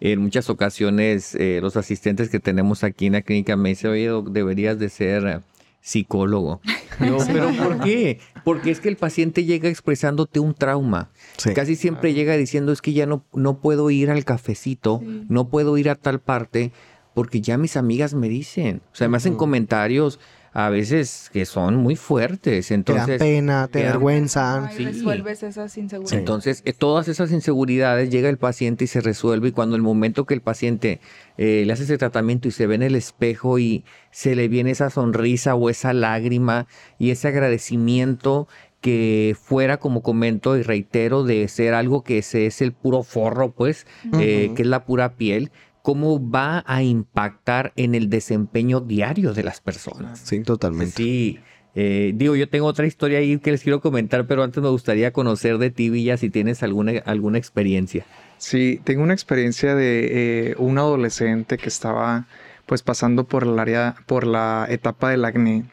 En 0.00 0.20
muchas 0.20 0.48
ocasiones 0.50 1.34
eh, 1.34 1.58
los 1.60 1.76
asistentes 1.76 2.28
que 2.28 2.38
tenemos 2.38 2.84
aquí 2.84 3.06
en 3.06 3.14
la 3.14 3.22
clínica 3.22 3.56
me 3.56 3.70
dicen, 3.70 3.90
oye, 3.90 4.10
deberías 4.30 4.78
de 4.78 4.88
ser 4.88 5.40
psicólogo. 5.80 6.60
pero 6.98 7.50
¿por 7.56 7.80
qué? 7.80 8.20
Porque 8.44 8.70
es 8.70 8.80
que 8.80 8.88
el 8.88 8.96
paciente 8.96 9.44
llega 9.44 9.68
expresándote 9.68 10.40
un 10.40 10.54
trauma. 10.54 11.10
Casi 11.54 11.76
siempre 11.76 12.14
llega 12.14 12.36
diciendo 12.36 12.72
es 12.72 12.82
que 12.82 12.92
ya 12.92 13.06
no, 13.06 13.24
no 13.32 13.60
puedo 13.60 13.90
ir 13.90 14.10
al 14.10 14.24
cafecito, 14.24 15.00
no 15.28 15.48
puedo 15.48 15.78
ir 15.78 15.90
a 15.90 15.94
tal 15.94 16.20
parte, 16.20 16.72
porque 17.14 17.40
ya 17.40 17.58
mis 17.58 17.76
amigas 17.76 18.14
me 18.14 18.28
dicen, 18.28 18.82
o 18.92 18.94
sea, 18.94 19.08
me 19.08 19.16
hacen 19.16 19.34
comentarios, 19.34 20.20
a 20.52 20.70
veces 20.70 21.30
que 21.32 21.46
son 21.46 21.76
muy 21.76 21.96
fuertes. 21.96 22.70
Entonces, 22.70 23.06
te 23.06 23.12
dan 23.12 23.18
pena, 23.18 23.68
te 23.68 23.82
vergüenza. 23.82 24.70
Y 24.76 24.84
resuelves 24.84 25.42
esas 25.42 25.76
inseguridades. 25.76 26.18
Entonces, 26.18 26.62
eh, 26.64 26.72
todas 26.72 27.08
esas 27.08 27.32
inseguridades 27.32 28.10
llega 28.10 28.28
el 28.28 28.38
paciente 28.38 28.84
y 28.84 28.86
se 28.86 29.00
resuelve. 29.00 29.48
Y 29.48 29.52
cuando 29.52 29.76
el 29.76 29.82
momento 29.82 30.26
que 30.26 30.34
el 30.34 30.40
paciente 30.40 31.00
eh, 31.36 31.64
le 31.66 31.72
hace 31.72 31.84
ese 31.84 31.98
tratamiento 31.98 32.48
y 32.48 32.50
se 32.50 32.66
ve 32.66 32.74
en 32.74 32.82
el 32.82 32.94
espejo 32.94 33.58
y 33.58 33.84
se 34.10 34.34
le 34.34 34.48
viene 34.48 34.70
esa 34.70 34.90
sonrisa 34.90 35.54
o 35.54 35.70
esa 35.70 35.92
lágrima 35.92 36.66
y 36.98 37.10
ese 37.10 37.28
agradecimiento 37.28 38.48
que 38.80 39.36
fuera, 39.40 39.78
como 39.78 40.02
comento 40.02 40.56
y 40.56 40.62
reitero, 40.62 41.24
de 41.24 41.48
ser 41.48 41.74
algo 41.74 42.02
que 42.04 42.18
ese 42.18 42.46
es 42.46 42.62
el 42.62 42.72
puro 42.72 43.02
forro, 43.02 43.50
pues, 43.50 43.86
eh, 44.20 44.52
que 44.54 44.62
es 44.62 44.68
la 44.68 44.84
pura 44.84 45.14
piel, 45.14 45.50
cómo 45.82 46.30
va 46.30 46.64
a 46.66 46.82
impactar 46.82 47.72
en 47.76 47.94
el 47.94 48.10
desempeño 48.10 48.80
diario 48.80 49.32
de 49.34 49.42
las 49.42 49.60
personas. 49.60 50.20
Sí, 50.20 50.40
totalmente. 50.40 50.96
Sí. 50.96 51.38
Eh, 51.74 52.12
digo, 52.16 52.34
yo 52.34 52.48
tengo 52.48 52.66
otra 52.66 52.86
historia 52.86 53.18
ahí 53.18 53.38
que 53.38 53.52
les 53.52 53.62
quiero 53.62 53.80
comentar, 53.80 54.26
pero 54.26 54.42
antes 54.42 54.62
me 54.62 54.68
gustaría 54.68 55.12
conocer 55.12 55.58
de 55.58 55.70
ti, 55.70 55.90
Villa, 55.90 56.16
si 56.16 56.28
tienes 56.28 56.62
alguna, 56.62 56.92
alguna 57.04 57.38
experiencia. 57.38 58.04
Sí, 58.38 58.80
tengo 58.82 59.02
una 59.02 59.14
experiencia 59.14 59.74
de 59.74 60.50
eh, 60.50 60.54
un 60.58 60.78
adolescente 60.78 61.56
que 61.56 61.68
estaba 61.68 62.26
pues 62.66 62.82
pasando 62.82 63.24
por 63.24 63.44
el 63.44 63.58
área, 63.58 63.96
por 64.06 64.26
la 64.26 64.66
etapa 64.68 65.10
del 65.10 65.24
acné. 65.24 65.64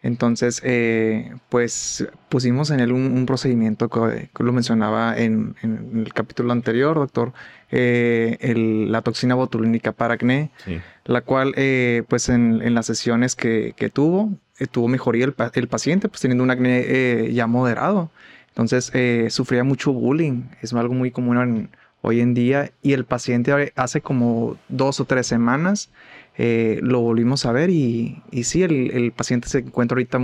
Entonces, 0.00 0.60
eh, 0.64 1.32
pues 1.48 2.06
pusimos 2.28 2.70
en 2.70 2.78
él 2.78 2.92
un, 2.92 3.26
procedimiento 3.26 3.88
que, 3.88 4.30
lo 4.38 4.52
mencionaba 4.52 5.16
en, 5.18 5.56
el 5.62 6.12
capítulo 6.14 6.52
anterior, 6.52 6.96
doctor, 6.96 7.32
eh, 7.70 8.86
la 8.88 9.02
toxina 9.02 9.34
botulínica 9.34 9.90
para 9.92 10.14
acné, 10.14 10.50
la 11.04 11.22
cual, 11.22 11.52
eh, 11.56 12.04
pues 12.08 12.28
en, 12.28 12.74
las 12.74 12.86
sesiones 12.86 13.34
que, 13.34 13.90
tuvo, 13.92 14.32
tuvo 14.70 14.86
mejoría 14.86 15.24
el, 15.24 15.68
paciente, 15.68 16.08
pues 16.08 16.20
teniendo 16.20 16.44
un 16.44 16.50
acné 16.52 17.32
ya 17.32 17.48
moderado. 17.48 18.10
Entonces, 18.50 18.92
sufría 19.32 19.64
mucho 19.64 19.92
bullying, 19.92 20.44
es 20.62 20.72
algo 20.74 20.94
muy 20.94 21.10
común 21.10 21.70
hoy 22.02 22.20
en 22.20 22.34
día, 22.34 22.70
y 22.82 22.92
el 22.92 23.04
paciente 23.04 23.72
hace 23.74 24.00
como 24.00 24.56
dos 24.68 25.00
o 25.00 25.06
tres 25.06 25.26
semanas 25.26 25.90
eh, 26.40 26.78
lo 26.82 27.00
volvimos 27.00 27.44
a 27.46 27.52
ver 27.52 27.68
y, 27.68 28.22
sí, 28.44 28.62
el, 28.62 29.12
paciente 29.14 29.48
se 29.48 29.58
encuentra 29.58 29.96
ahorita 29.96 30.20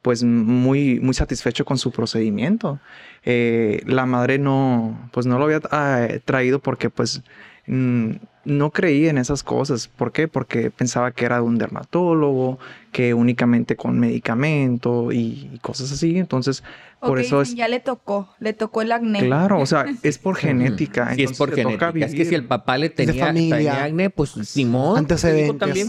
pues 0.00 0.22
muy, 0.22 1.00
muy 1.00 1.12
satisfecho 1.12 1.64
con 1.64 1.76
su 1.76 1.90
procedimiento. 1.90 2.78
Eh, 3.24 3.82
la 3.84 4.06
madre 4.06 4.38
no, 4.38 5.10
pues 5.12 5.26
no 5.26 5.38
lo 5.38 5.46
había 5.46 5.60
ah, 5.72 6.06
traído 6.24 6.60
porque 6.60 6.88
pues 6.88 7.22
mm, 7.66 8.12
no 8.46 8.70
creía 8.70 9.10
en 9.10 9.18
esas 9.18 9.42
cosas. 9.42 9.88
¿Por 9.88 10.12
qué? 10.12 10.28
Porque 10.28 10.70
pensaba 10.70 11.10
que 11.10 11.24
era 11.24 11.36
de 11.36 11.42
un 11.42 11.58
dermatólogo, 11.58 12.58
que 12.92 13.12
únicamente 13.12 13.76
con 13.76 13.98
medicamento 13.98 15.12
y, 15.12 15.58
cosas 15.60 15.92
así. 15.92 16.16
Entonces, 16.16 16.62
por 17.00 17.18
eso 17.18 17.42
es... 17.42 17.54
Ya 17.54 17.68
le 17.68 17.80
tocó, 17.80 18.28
le 18.38 18.52
tocó 18.52 18.82
el 18.82 18.92
acné. 18.92 19.18
Claro, 19.18 19.60
o 19.60 19.66
sea, 19.66 19.84
es 20.02 20.18
por 20.18 20.36
genética. 20.36 21.12
Sí, 21.14 21.24
es 21.24 21.36
por 21.36 21.52
genética. 21.52 21.92
Es 21.96 22.14
que 22.14 22.24
si 22.24 22.34
el 22.34 22.44
papá 22.44 22.78
le 22.78 22.88
tenía, 22.88 23.32
tenía 23.32 23.84
acné, 23.84 24.10
pues 24.10 24.30
Simón. 24.30 24.98
Antecedentes. 24.98 25.58
También 25.58 25.88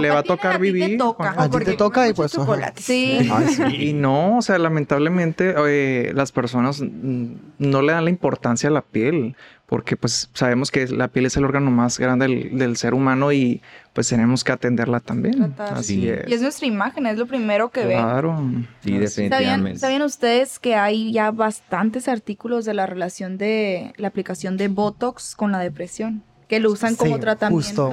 le 0.00 0.10
va 0.10 0.18
a 0.18 0.22
tocar 0.22 0.60
vivir. 0.60 0.98
A 1.18 1.48
ti 1.48 1.58
te 1.64 1.72
toca 1.74 2.08
y 2.08 2.12
pues... 2.12 2.36
Sí. 2.76 3.28
Y 3.78 3.94
no, 3.94 4.38
o 4.38 4.42
sea, 4.42 4.58
lamentablemente 4.58 5.54
eh, 5.66 6.12
las 6.14 6.30
personas 6.30 6.82
no 6.82 7.82
le 7.82 7.92
dan 7.92 8.04
la 8.04 8.10
importancia 8.10 8.68
a 8.68 8.72
la 8.72 8.82
piel 8.82 9.34
porque 9.66 9.96
pues 9.96 10.30
sabemos 10.34 10.70
que 10.70 10.86
la 10.88 11.08
piel 11.08 11.26
es 11.26 11.36
el 11.36 11.44
órgano 11.54 11.70
más 11.70 11.98
grande 11.98 12.50
del, 12.52 12.76
ser 12.76 12.94
humano 12.94 13.32
y 13.32 13.62
pues 13.92 14.08
tenemos 14.08 14.42
que 14.42 14.52
atenderla 14.52 15.00
también. 15.00 15.54
Así 15.58 16.08
es. 16.08 16.28
Y 16.28 16.34
es 16.34 16.42
nuestra 16.42 16.66
imagen, 16.66 17.06
es 17.06 17.16
lo 17.16 17.26
primero 17.26 17.70
que 17.70 17.86
ven. 17.86 17.98
Claro. 17.98 18.42
Sí, 18.82 18.98
definitivamente. 18.98 19.78
¿Sabían, 19.78 20.02
ustedes 20.02 20.58
que 20.58 20.74
hay 20.74 21.12
ya 21.12 21.30
bastantes 21.30 22.08
artículos 22.08 22.64
de 22.64 22.74
la 22.74 22.86
relación 22.86 23.38
de 23.38 23.92
la 23.96 24.08
aplicación 24.08 24.56
de 24.56 24.68
Botox 24.68 25.36
con 25.36 25.52
la 25.52 25.60
depresión? 25.60 26.22
Que 26.48 26.60
lo 26.60 26.70
usan 26.72 26.96
como 26.96 27.18
tratamiento. 27.20 27.92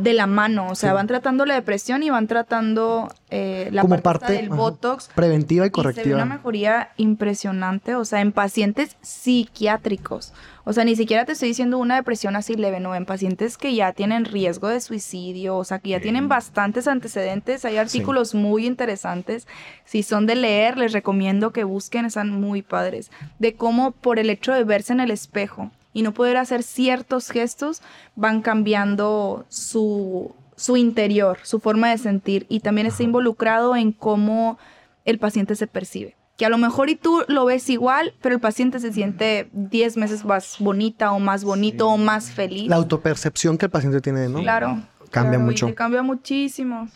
De 0.00 0.12
la 0.12 0.26
mano, 0.26 0.66
o 0.68 0.74
sea, 0.74 0.92
van 0.92 1.06
tratando 1.06 1.46
la 1.46 1.54
depresión 1.54 2.02
y 2.02 2.10
van 2.10 2.26
tratando 2.26 3.08
eh, 3.30 3.68
la 3.70 3.84
parte, 3.84 4.32
del 4.32 4.48
botox 4.48 5.08
preventiva 5.14 5.64
y 5.64 5.70
correctiva. 5.70 6.02
Y 6.02 6.04
se 6.04 6.08
ve 6.08 6.14
una 6.16 6.24
mejoría 6.24 6.90
impresionante, 6.96 7.94
o 7.94 8.04
sea, 8.04 8.20
en 8.20 8.32
pacientes 8.32 8.96
psiquiátricos. 9.00 10.32
O 10.64 10.72
sea, 10.72 10.84
ni 10.84 10.96
siquiera 10.96 11.24
te 11.24 11.32
estoy 11.32 11.50
diciendo 11.50 11.78
una 11.78 11.94
depresión 11.94 12.34
así 12.34 12.56
leve, 12.56 12.80
no, 12.80 12.96
en 12.96 13.06
pacientes 13.06 13.56
que 13.56 13.76
ya 13.76 13.92
tienen 13.92 14.24
riesgo 14.24 14.66
de 14.66 14.80
suicidio, 14.80 15.56
o 15.56 15.62
sea, 15.62 15.78
que 15.78 15.90
ya 15.90 16.00
tienen 16.00 16.26
bastantes 16.26 16.88
antecedentes. 16.88 17.64
Hay 17.64 17.76
artículos 17.76 18.34
muy 18.34 18.66
interesantes. 18.66 19.46
Si 19.84 20.02
son 20.02 20.26
de 20.26 20.34
leer, 20.34 20.78
les 20.78 20.92
recomiendo 20.92 21.52
que 21.52 21.62
busquen, 21.62 22.06
están 22.06 22.32
muy 22.32 22.62
padres, 22.62 23.12
de 23.38 23.54
cómo 23.54 23.92
por 23.92 24.18
el 24.18 24.30
hecho 24.30 24.52
de 24.52 24.64
verse 24.64 24.92
en 24.92 24.98
el 24.98 25.12
espejo 25.12 25.70
y 25.96 26.02
no 26.02 26.12
poder 26.12 26.36
hacer 26.36 26.62
ciertos 26.62 27.30
gestos, 27.30 27.80
van 28.16 28.42
cambiando 28.42 29.46
su, 29.48 30.34
su 30.54 30.76
interior, 30.76 31.38
su 31.42 31.58
forma 31.58 31.88
de 31.88 31.96
sentir 31.96 32.44
y 32.50 32.60
también 32.60 32.86
está 32.86 33.02
involucrado 33.02 33.74
en 33.76 33.92
cómo 33.92 34.58
el 35.06 35.18
paciente 35.18 35.56
se 35.56 35.66
percibe 35.66 36.14
que 36.36 36.44
a 36.44 36.50
lo 36.50 36.58
mejor 36.58 36.90
y 36.90 36.96
tú 36.96 37.22
lo 37.28 37.46
ves 37.46 37.70
igual, 37.70 38.12
pero 38.20 38.34
el 38.34 38.42
paciente 38.42 38.78
se 38.78 38.92
siente 38.92 39.48
10 39.54 39.96
meses 39.96 40.22
más 40.22 40.56
bonita 40.58 41.12
o 41.12 41.18
más 41.18 41.44
bonito 41.44 41.88
o 41.88 41.96
más 41.96 42.30
feliz. 42.30 42.68
La 42.68 42.76
autopercepción 42.76 43.56
que 43.56 43.64
el 43.64 43.70
paciente 43.70 44.02
tiene, 44.02 44.28
¿no? 44.28 44.42
Claro. 44.42 44.82
Cambia 45.10 45.38
mucho. 45.38 45.74
cambia 45.74 46.02
muchísimo. 46.02 46.90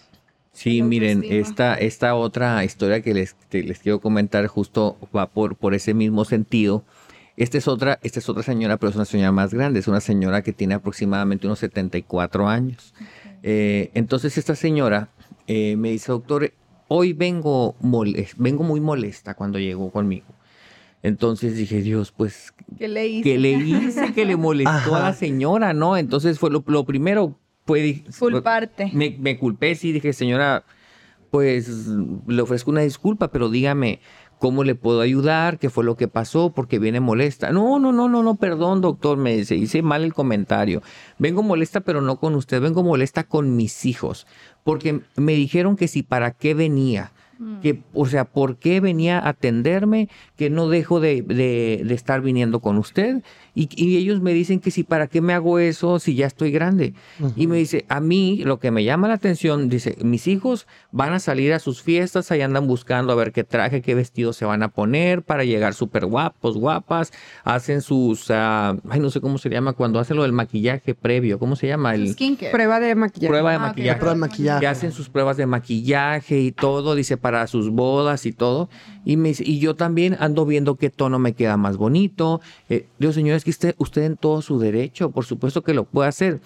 Sí, 0.53 0.83
miren, 0.83 1.25
esta, 1.27 1.75
esta 1.75 2.15
otra 2.17 2.63
historia 2.65 3.01
que 3.01 3.15
les, 3.15 3.35
les 3.51 3.79
quiero 3.79 3.99
comentar 4.03 4.47
justo 4.47 4.99
va 5.17 5.27
por, 5.27 5.57
por 5.57 5.73
ese 5.73 5.95
mismo 5.95 6.27
sentido. 6.27 6.85
Esta 7.41 7.57
es, 7.57 7.69
otra, 7.69 7.99
esta 8.03 8.19
es 8.19 8.29
otra 8.29 8.43
señora, 8.43 8.77
pero 8.77 8.91
es 8.91 8.97
una 8.97 9.07
señora 9.07 9.33
más 9.33 9.55
grande. 9.55 9.81
Es 9.81 9.89
una 9.89 10.03
señora 10.03 10.43
que 10.43 10.53
tiene 10.53 10.75
aproximadamente 10.75 11.47
unos 11.47 11.59
74 11.61 12.47
años. 12.47 12.93
Eh, 13.43 13.91
entonces 13.95 14.37
esta 14.37 14.55
señora 14.55 15.09
eh, 15.47 15.75
me 15.77 15.91
dice, 15.91 16.13
doctor, 16.13 16.53
hoy 16.89 17.15
vengo, 17.15 17.77
vengo 18.37 18.63
muy 18.63 18.83
molesta 18.83 19.33
cuando 19.33 19.59
llegó 19.59 19.91
conmigo. 19.91 20.27
Entonces 21.03 21.57
dije, 21.57 21.81
Dios, 21.81 22.13
pues, 22.13 22.53
¿qué 22.77 22.89
le 22.89 23.07
hice? 23.09 23.23
¿Qué 23.23 23.39
le 23.39 23.53
hice 23.53 24.13
que 24.13 24.27
le 24.27 24.37
molestó 24.37 24.95
a 24.95 25.01
la 25.01 25.15
señora, 25.15 25.73
no? 25.73 25.97
Entonces 25.97 26.39
fue 26.39 26.51
lo, 26.51 26.85
primero, 26.85 27.39
fue... 27.65 28.05
Culparte. 28.19 28.91
Me, 28.93 29.17
me 29.19 29.39
culpé, 29.39 29.77
sí, 29.77 29.93
dije, 29.93 30.13
señora, 30.13 30.67
pues 31.31 31.89
le 32.27 32.43
ofrezco 32.43 32.71
una 32.71 32.83
disculpa, 32.83 33.29
pero 33.33 33.49
dígame, 33.49 34.01
¿Cómo 34.41 34.65
le 34.65 34.75
puedo 34.75 35.03
ayudar? 35.03 35.59
¿Qué 35.59 35.69
fue 35.69 35.85
lo 35.85 35.99
que 35.99 36.09
pasó? 36.09 36.51
Porque 36.55 36.79
viene 36.79 36.99
molesta. 36.99 37.53
No, 37.53 37.79
no, 37.79 37.93
no, 37.93 38.09
no, 38.09 38.23
no, 38.23 38.37
perdón, 38.37 38.81
doctor, 38.81 39.19
me 39.19 39.37
dice, 39.37 39.55
hice 39.55 39.83
mal 39.83 40.03
el 40.03 40.15
comentario. 40.15 40.81
Vengo 41.19 41.43
molesta, 41.43 41.83
pero 41.83 42.01
no 42.01 42.17
con 42.17 42.35
usted, 42.35 42.59
vengo 42.63 42.83
molesta 42.83 43.25
con 43.25 43.55
mis 43.55 43.85
hijos, 43.85 44.27
porque 44.65 45.03
me 45.15 45.35
dijeron 45.35 45.77
que 45.77 45.89
si 45.89 46.03
para 46.03 46.31
qué 46.31 46.55
venía. 46.55 47.13
Que, 47.63 47.83
o 47.95 48.07
sea, 48.07 48.27
¿por 48.27 48.57
qué 48.57 48.81
venía 48.81 49.19
a 49.19 49.31
atenderme? 49.31 50.09
Que 50.37 50.51
no 50.51 50.69
dejo 50.69 51.01
de, 51.01 51.23
de 51.23 51.95
estar 51.95 52.21
viniendo 52.21 52.61
con 52.61 52.77
usted. 52.77 53.23
Y, 53.55 53.97
ellos 53.97 54.21
me 54.21 54.33
dicen 54.33 54.61
que 54.61 54.71
si 54.71 54.85
para 54.85 55.07
qué 55.07 55.21
me 55.21 55.35
hago 55.35 55.59
eso 55.59 55.99
si 55.99 56.15
ya 56.15 56.27
estoy 56.27 56.51
grande. 56.51 56.95
Y 57.37 57.47
me 57.47 57.57
dice, 57.57 57.85
a 57.89 58.01
mí 58.01 58.43
lo 58.45 58.59
que 58.59 58.71
me 58.71 58.85
llama 58.85 59.09
la 59.09 59.15
atención, 59.15 59.69
dice, 59.69 59.97
mis 60.03 60.27
hijos 60.29 60.67
van 60.93 61.13
a 61.13 61.19
salir 61.19 61.53
a 61.53 61.59
sus 61.59 61.83
fiestas, 61.83 62.31
ahí 62.31 62.43
andan 62.43 62.67
buscando 62.67 63.13
a 63.13 63.17
ver 63.17 63.33
qué 63.33 63.45
traje, 63.45 63.83
qué 63.83 63.95
vestido 63.95 64.33
se 64.33 64.45
van 64.45 64.63
a 64.63 64.69
poner 64.69 65.23
para 65.23 65.45
llegar 65.45 65.75
súper 65.75 66.07
guapos, 66.07 66.57
guapas, 66.57 67.13
hacen 67.45 67.83
sus, 67.83 68.31
ah, 68.31 68.77
ay, 68.89 69.01
no 69.01 69.11
sé 69.11 69.21
cómo 69.21 69.39
se 69.39 69.51
llama, 69.51 69.73
cuando 69.73 69.99
hacen 69.99 70.17
lo 70.17 70.23
del 70.23 70.33
maquillaje 70.33 70.95
previo, 70.95 71.39
¿cómo 71.39 71.57
se 71.57 71.67
llama? 71.67 71.95
El, 71.95 72.15
Prueba 72.51 72.81
de 72.81 72.95
maquillaje. 72.95 73.29
Prueba 73.29 73.51
de 73.51 73.57
ah, 73.57 73.61
maquillaje. 73.61 73.99
Prueba 73.99 74.15
de 74.15 74.21
maquillaje. 74.21 74.61
Que 74.61 74.67
hacen 74.67 74.93
sus 74.93 75.09
pruebas 75.09 75.37
de 75.37 75.47
maquillaje 75.47 76.41
y 76.41 76.53
todo, 76.53 76.95
dice, 76.95 77.17
para 77.17 77.30
sus 77.47 77.71
bodas 77.71 78.27
y 78.27 78.33
todo. 78.33 78.69
Y, 79.05 79.17
me 79.17 79.33
y 79.39 79.59
yo 79.59 79.77
también 79.77 80.17
ando 80.21 80.47
viendo 80.47 80.77
qué 80.77 80.91
tono 80.91 81.19
me 81.19 81.35
queda 81.35 81.57
más 81.57 81.77
bonito. 81.77 82.41
Eh, 82.69 82.87
digo, 82.99 83.13
señores, 83.13 83.45
que 83.45 83.51
usted, 83.51 83.75
usted 83.79 84.03
en 84.03 84.17
todo 84.17 84.43
su 84.43 84.59
derecho, 84.59 85.11
por 85.11 85.25
supuesto 85.25 85.63
que 85.63 85.75
lo 85.75 85.85
puede 85.85 86.09
hacer. 86.09 86.41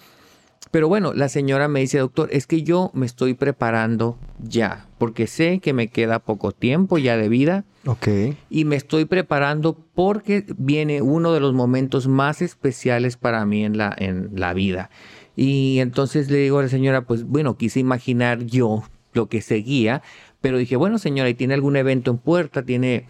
Pero 0.71 0.87
bueno, 0.87 1.13
la 1.13 1.29
señora 1.29 1.67
me 1.67 1.79
dice, 1.79 1.99
doctor, 1.99 2.29
es 2.31 2.47
que 2.47 2.63
yo 2.63 2.91
me 2.93 3.05
estoy 3.05 3.33
preparando 3.33 4.17
ya, 4.39 4.87
porque 4.97 5.27
sé 5.27 5.59
que 5.59 5.73
me 5.73 5.87
queda 5.87 6.19
poco 6.19 6.51
tiempo 6.51 6.97
ya 6.97 7.17
de 7.17 7.29
vida. 7.29 7.65
Ok. 7.85 8.07
Y 8.49 8.65
me 8.65 8.75
estoy 8.75 9.05
preparando 9.05 9.77
porque 9.93 10.45
viene 10.57 11.01
uno 11.01 11.33
de 11.33 11.39
los 11.39 11.53
momentos 11.53 12.07
más 12.07 12.41
especiales 12.41 13.15
para 13.15 13.45
mí 13.45 13.63
en 13.63 13.77
la, 13.77 13.95
en 13.97 14.31
la 14.33 14.53
vida. 14.53 14.89
Y 15.35 15.79
entonces 15.79 16.29
le 16.31 16.39
digo 16.39 16.59
a 16.59 16.63
la 16.63 16.69
señora, 16.69 17.05
pues 17.05 17.23
bueno, 17.23 17.57
quise 17.57 17.79
imaginar 17.79 18.43
yo 18.43 18.83
lo 19.13 19.27
que 19.27 19.41
seguía, 19.41 20.01
pero 20.45 20.59
dije, 20.59 20.75
bueno 20.75 20.99
señora, 20.99 21.27
¿y 21.27 21.33
tiene 21.33 21.55
algún 21.55 21.75
evento 21.75 22.11
en 22.11 22.19
puerta? 22.19 22.61
¿Tiene 22.61 23.07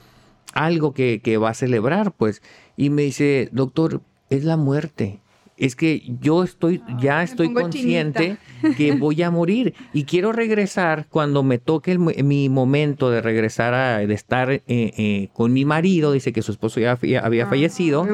algo 0.54 0.94
que, 0.94 1.20
que 1.22 1.36
va 1.36 1.50
a 1.50 1.54
celebrar? 1.54 2.13
Pues 2.13 2.42
y 2.77 2.89
me 2.89 3.01
dice, 3.01 3.50
doctor, 3.51 4.00
es 4.30 4.46
la 4.46 4.56
muerte. 4.56 5.20
es 5.58 5.75
que 5.75 6.04
yo 6.20 6.44
estoy, 6.44 6.82
ya 7.00 7.24
estoy 7.24 7.54
consciente 7.54 8.38
que 8.77 8.94
voy 8.94 9.22
a 9.24 9.32
morir 9.32 9.74
y 9.94 10.04
quiero 10.04 10.32
regresar 10.32 11.08
cuando 11.10 11.44
me 11.44 11.60
toque 11.60 11.98
mi 11.98 12.50
momento 12.50 13.10
de 13.10 13.22
regresar 13.22 13.74
a 13.74 13.98
de 14.00 14.13
estar 14.13 14.51
eh, 14.51 14.63
eh, 14.68 15.30
con 15.34 15.54
mi 15.54 15.63
marido, 15.63 16.12
dice 16.12 16.34
que 16.34 16.42
su 16.42 16.51
esposo 16.51 16.80
ya 16.80 16.98
había 17.24 17.48
fallecido, 17.48 18.06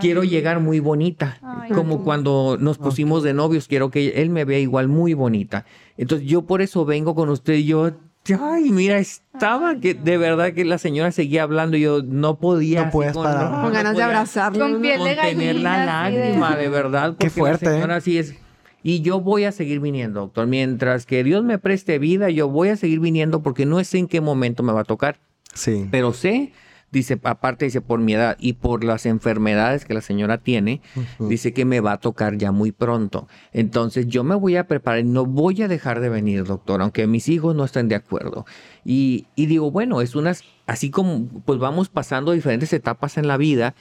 quiero 0.00 0.24
llegar 0.24 0.60
muy 0.60 0.80
bonita, 0.80 1.40
como 1.74 2.04
cuando 2.04 2.58
nos 2.60 2.78
pusimos 2.78 3.22
de 3.22 3.32
novios, 3.32 3.66
quiero 3.66 3.90
que 3.90 4.20
él 4.20 4.30
me 4.30 4.44
vea 4.44 4.58
igual 4.58 4.88
muy 4.88 5.14
bonita. 5.14 5.64
Entonces 5.96 6.28
yo 6.28 6.42
por 6.42 6.60
eso 6.60 6.84
vengo 6.84 7.14
con 7.14 7.30
usted 7.30 7.54
y 7.54 7.64
yo 7.64 7.92
Ay, 8.34 8.70
mira, 8.70 8.98
estaba 8.98 9.78
que 9.78 9.94
de 9.94 10.18
verdad 10.18 10.52
que 10.52 10.64
la 10.64 10.78
señora 10.78 11.12
seguía 11.12 11.42
hablando 11.42 11.76
y 11.76 11.82
yo 11.82 12.02
no 12.02 12.38
podía. 12.38 12.86
No 12.86 12.90
puedes 12.90 13.12
con, 13.12 13.24
parar. 13.24 13.62
con 13.62 13.72
ganas 13.72 13.96
de 13.96 14.02
abrazarlo. 14.02 14.70
Con 14.70 14.80
piel 14.80 15.02
de 15.04 15.14
tener 15.14 15.56
la 15.56 15.84
lágrima, 15.84 16.56
de... 16.56 16.68
verdad. 16.68 17.16
Qué 17.18 17.30
fuerte. 17.30 17.66
La 17.86 17.98
¿eh? 17.98 18.18
es. 18.18 18.34
Y 18.82 19.00
yo 19.00 19.20
voy 19.20 19.44
a 19.44 19.52
seguir 19.52 19.80
viniendo, 19.80 20.20
doctor. 20.20 20.46
Mientras 20.46 21.06
que 21.06 21.24
Dios 21.24 21.44
me 21.44 21.58
preste 21.58 21.98
vida, 21.98 22.30
yo 22.30 22.48
voy 22.48 22.68
a 22.68 22.76
seguir 22.76 23.00
viniendo 23.00 23.42
porque 23.42 23.66
no 23.66 23.82
sé 23.82 23.98
en 23.98 24.06
qué 24.06 24.20
momento 24.20 24.62
me 24.62 24.72
va 24.72 24.82
a 24.82 24.84
tocar. 24.84 25.18
Sí. 25.54 25.88
Pero 25.90 26.12
sé 26.12 26.52
dice, 26.96 27.20
aparte 27.24 27.66
dice, 27.66 27.80
por 27.80 28.00
mi 28.00 28.14
edad 28.14 28.36
y 28.40 28.54
por 28.54 28.82
las 28.82 29.06
enfermedades 29.06 29.84
que 29.84 29.94
la 29.94 30.00
señora 30.00 30.38
tiene, 30.38 30.80
dice 31.18 31.52
que 31.52 31.64
me 31.64 31.80
va 31.80 31.92
a 31.92 31.98
tocar 31.98 32.38
ya 32.38 32.52
muy 32.52 32.72
pronto. 32.72 33.28
Entonces 33.52 34.06
yo 34.06 34.24
me 34.24 34.34
voy 34.34 34.56
a 34.56 34.66
preparar, 34.66 35.04
no 35.04 35.26
voy 35.26 35.62
a 35.62 35.68
dejar 35.68 36.00
de 36.00 36.08
venir, 36.08 36.44
doctor, 36.44 36.80
aunque 36.80 37.06
mis 37.06 37.28
hijos 37.28 37.54
no 37.54 37.64
estén 37.64 37.88
de 37.88 37.94
acuerdo. 37.94 38.46
Y, 38.84 39.26
digo, 39.36 39.70
bueno, 39.70 40.00
es 40.00 40.14
unas, 40.14 40.42
así 40.66 40.90
como 40.90 41.26
pues 41.44 41.58
vamos 41.58 41.88
pasando 41.88 42.32
diferentes 42.32 42.72
etapas 42.72 43.18
en 43.18 43.28
la 43.28 43.36
vida 43.36 43.74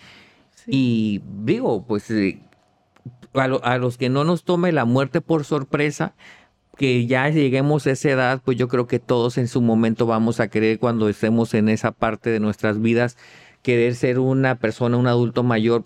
y 0.67 1.21
digo, 1.43 1.85
pues... 1.85 2.11
Eh, 2.11 2.41
a 3.33 3.77
los 3.77 3.97
que 3.97 4.07
no 4.07 4.23
nos 4.23 4.45
tome 4.45 4.71
la 4.71 4.85
muerte 4.85 5.19
por 5.19 5.43
sorpresa, 5.43 6.13
que 6.75 7.07
ya 7.07 7.29
lleguemos 7.29 7.87
a 7.87 7.91
esa 7.91 8.09
edad, 8.09 8.41
pues 8.43 8.57
yo 8.57 8.67
creo 8.67 8.87
que 8.87 8.99
todos 8.99 9.37
en 9.37 9.47
su 9.47 9.61
momento 9.61 10.05
vamos 10.05 10.39
a 10.39 10.49
querer 10.49 10.79
cuando 10.79 11.09
estemos 11.09 11.53
en 11.53 11.69
esa 11.69 11.91
parte 11.91 12.29
de 12.29 12.39
nuestras 12.39 12.81
vidas, 12.81 13.17
querer 13.61 13.95
ser 13.95 14.19
una 14.19 14.59
persona, 14.59 14.97
un 14.97 15.07
adulto 15.07 15.43
mayor 15.43 15.85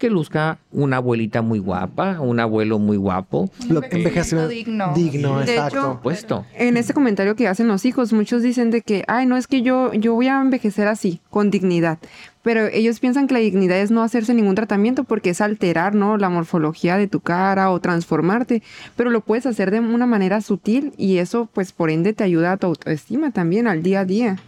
que 0.00 0.10
luzca 0.10 0.58
una 0.72 0.96
abuelita 0.96 1.42
muy 1.42 1.58
guapa, 1.58 2.20
un 2.20 2.40
abuelo 2.40 2.78
muy 2.78 2.96
guapo. 2.96 3.50
Lo, 3.68 3.82
envejecimiento 3.84 4.48
digno. 4.48 4.92
Digno, 4.94 5.42
exacto. 5.42 6.00
Hecho, 6.10 6.46
en 6.54 6.78
ese 6.78 6.94
comentario 6.94 7.36
que 7.36 7.46
hacen 7.46 7.68
los 7.68 7.84
hijos, 7.84 8.12
muchos 8.14 8.42
dicen 8.42 8.70
de 8.70 8.80
que, 8.80 9.04
ay, 9.06 9.26
no 9.26 9.36
es 9.36 9.46
que 9.46 9.60
yo, 9.60 9.92
yo 9.92 10.14
voy 10.14 10.28
a 10.28 10.40
envejecer 10.40 10.88
así, 10.88 11.20
con 11.28 11.50
dignidad. 11.50 11.98
Pero 12.42 12.66
ellos 12.68 12.98
piensan 12.98 13.26
que 13.26 13.34
la 13.34 13.40
dignidad 13.40 13.78
es 13.78 13.90
no 13.90 14.02
hacerse 14.02 14.32
ningún 14.32 14.54
tratamiento 14.54 15.04
porque 15.04 15.30
es 15.30 15.42
alterar, 15.42 15.94
¿no? 15.94 16.16
La 16.16 16.30
morfología 16.30 16.96
de 16.96 17.06
tu 17.06 17.20
cara 17.20 17.70
o 17.70 17.78
transformarte. 17.80 18.62
Pero 18.96 19.10
lo 19.10 19.20
puedes 19.20 19.44
hacer 19.44 19.70
de 19.70 19.80
una 19.80 20.06
manera 20.06 20.40
sutil 20.40 20.94
y 20.96 21.18
eso, 21.18 21.50
pues, 21.52 21.72
por 21.72 21.90
ende, 21.90 22.14
te 22.14 22.24
ayuda 22.24 22.52
a 22.52 22.56
tu 22.56 22.68
autoestima 22.68 23.32
también 23.32 23.68
al 23.68 23.82
día 23.82 24.00
a 24.00 24.04
día. 24.06 24.38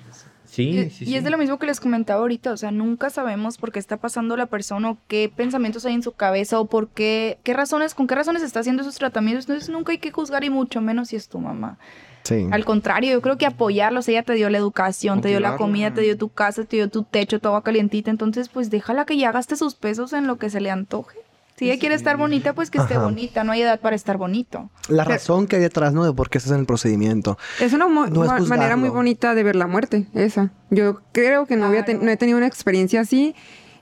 Sí, 0.52 0.90
sí, 0.90 1.06
y, 1.08 1.16
es 1.16 1.24
de 1.24 1.30
lo 1.30 1.38
mismo 1.38 1.58
que 1.58 1.64
les 1.64 1.80
comentaba 1.80 2.20
ahorita, 2.20 2.52
o 2.52 2.58
sea, 2.58 2.70
nunca 2.70 3.08
sabemos 3.08 3.56
por 3.56 3.72
qué 3.72 3.78
está 3.78 3.96
pasando 3.96 4.36
la 4.36 4.44
persona 4.44 4.90
o 4.90 4.98
qué 5.08 5.32
pensamientos 5.34 5.86
hay 5.86 5.94
en 5.94 6.02
su 6.02 6.12
cabeza 6.12 6.60
o 6.60 6.66
por 6.66 6.88
qué, 6.88 7.38
qué 7.42 7.54
razones, 7.54 7.94
con 7.94 8.06
qué 8.06 8.14
razones 8.14 8.42
está 8.42 8.60
haciendo 8.60 8.82
esos 8.82 8.96
tratamientos. 8.96 9.46
Entonces 9.48 9.70
nunca 9.70 9.92
hay 9.92 9.98
que 9.98 10.10
juzgar 10.10 10.44
y 10.44 10.50
mucho 10.50 10.82
menos 10.82 11.08
si 11.08 11.16
es 11.16 11.30
tu 11.30 11.38
mamá. 11.38 11.78
Sí. 12.24 12.48
Al 12.50 12.66
contrario, 12.66 13.12
yo 13.12 13.22
creo 13.22 13.38
que 13.38 13.46
apoyarlos, 13.46 14.06
ella 14.08 14.24
te 14.24 14.34
dio 14.34 14.50
la 14.50 14.58
educación, 14.58 15.22
te 15.22 15.28
dio 15.28 15.40
la 15.40 15.56
comida, 15.56 15.94
te 15.94 16.02
dio 16.02 16.18
tu 16.18 16.28
casa, 16.28 16.64
te 16.64 16.76
dio 16.76 16.90
tu 16.90 17.02
techo, 17.02 17.40
todo 17.40 17.58
calientita, 17.62 18.10
entonces 18.10 18.50
pues 18.50 18.68
déjala 18.68 19.06
que 19.06 19.16
ya 19.16 19.32
gaste 19.32 19.56
sus 19.56 19.74
pesos 19.74 20.12
en 20.12 20.26
lo 20.26 20.36
que 20.36 20.50
se 20.50 20.60
le 20.60 20.70
antoje. 20.70 21.16
Si 21.56 21.70
ella 21.70 21.78
quiere 21.78 21.94
estar 21.94 22.16
bonita, 22.16 22.54
pues 22.54 22.70
que 22.70 22.78
esté 22.78 22.98
bonita. 22.98 23.44
No 23.44 23.52
hay 23.52 23.62
edad 23.62 23.78
para 23.80 23.94
estar 23.94 24.16
bonito. 24.16 24.70
La 24.88 25.04
razón 25.04 25.46
que 25.46 25.56
hay 25.56 25.62
detrás, 25.62 25.92
¿no? 25.92 26.04
De 26.04 26.12
por 26.12 26.30
qué 26.30 26.38
estás 26.38 26.52
en 26.52 26.60
el 26.60 26.66
procedimiento. 26.66 27.38
Es 27.60 27.72
una 27.72 27.88
manera 27.88 28.76
muy 28.76 28.88
bonita 28.88 29.34
de 29.34 29.42
ver 29.42 29.56
la 29.56 29.66
muerte, 29.66 30.06
esa. 30.14 30.50
Yo 30.70 31.00
creo 31.12 31.46
que 31.46 31.56
no, 31.56 31.66
había 31.66 31.84
no 32.00 32.10
he 32.10 32.16
tenido 32.16 32.38
una 32.38 32.46
experiencia 32.46 33.00
así. 33.00 33.34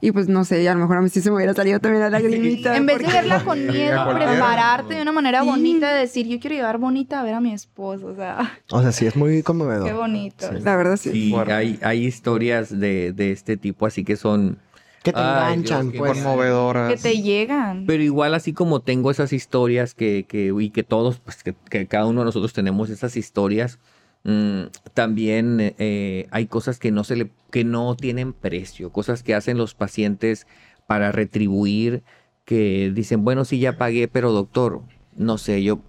Y 0.03 0.13
pues 0.13 0.29
no 0.29 0.45
sé, 0.45 0.67
a 0.67 0.73
lo 0.73 0.81
mejor 0.81 0.97
a 0.97 1.01
mí 1.03 1.11
sí 1.11 1.21
se 1.21 1.31
me 1.31 1.37
hubiera 1.37 1.53
salido 1.53 1.79
también 1.79 2.03
la 2.03 2.11
lagrimita. 2.19 2.75
en 2.75 2.87
vez 2.87 2.99
de 2.99 3.07
verla 3.07 3.45
con 3.45 3.67
miedo, 3.67 4.03
prepararte 4.15 4.95
de 4.95 5.03
una 5.03 5.13
manera 5.13 5.43
bonita, 5.43 5.93
de 5.93 6.01
decir, 6.01 6.27
yo 6.27 6.41
quiero 6.41 6.57
llegar 6.57 6.79
bonita 6.79 7.21
a 7.21 7.23
ver 7.23 7.35
a 7.35 7.41
mi 7.41 7.53
esposo, 7.53 8.07
o 8.07 8.15
sea. 8.15 8.59
O 8.71 8.81
sea, 8.81 8.93
sí, 8.93 9.07
es 9.07 9.15
muy 9.15 9.43
conmovedor. 9.43 9.87
Qué 9.87 9.93
bonito. 9.93 10.51
La 10.53 10.77
verdad 10.77 10.97
sí. 10.97 11.13
Sí, 11.13 11.35
hay, 11.35 11.79
hay 11.83 12.07
historias 12.07 12.71
de, 12.71 13.13
de 13.13 13.33
este 13.33 13.59
tipo, 13.59 13.85
así 13.85 14.03
que 14.03 14.17
son 14.17 14.59
que 15.03 15.13
te 15.13 15.19
enganchan, 15.19 15.93
pues. 15.93 16.13
Conmovedoras. 16.13 16.93
Que 16.93 16.97
te 16.97 17.23
llegan. 17.23 17.87
Pero 17.87 18.03
igual 18.03 18.35
así 18.35 18.53
como 18.53 18.81
tengo 18.81 19.11
esas 19.11 19.33
historias 19.33 19.95
que, 19.95 20.27
que 20.29 20.53
y 20.59 20.71
que 20.71 20.83
todos, 20.83 21.21
pues 21.21 21.43
que, 21.43 21.87
cada 21.87 22.07
uno 22.07 22.21
de 22.21 22.27
nosotros 22.27 22.53
tenemos 22.53 22.91
esas 22.91 23.17
historias, 23.17 23.79
mm, 24.25 24.65
también 24.93 25.75
eh, 25.79 26.27
hay 26.31 26.47
cosas 26.47 26.79
que 26.79 26.91
no 26.91 27.05
se 27.05 27.17
le, 27.17 27.31
que 27.51 27.65
no 27.65 27.95
tienen 27.97 28.33
precio, 28.33 28.91
cosas 28.91 29.23
que 29.23 29.35
hacen 29.35 29.57
los 29.57 29.75
pacientes 29.75 30.47
para 30.87 31.13
retribuir, 31.13 32.03
que 32.45 32.91
dicen, 32.95 33.25
bueno, 33.25 33.45
sí 33.45 33.59
ya 33.59 33.79
pagué, 33.79 34.09
pero 34.09 34.33
doctor, 34.33 34.83
no 35.17 35.39
sé, 35.39 35.63
yo 35.63 35.81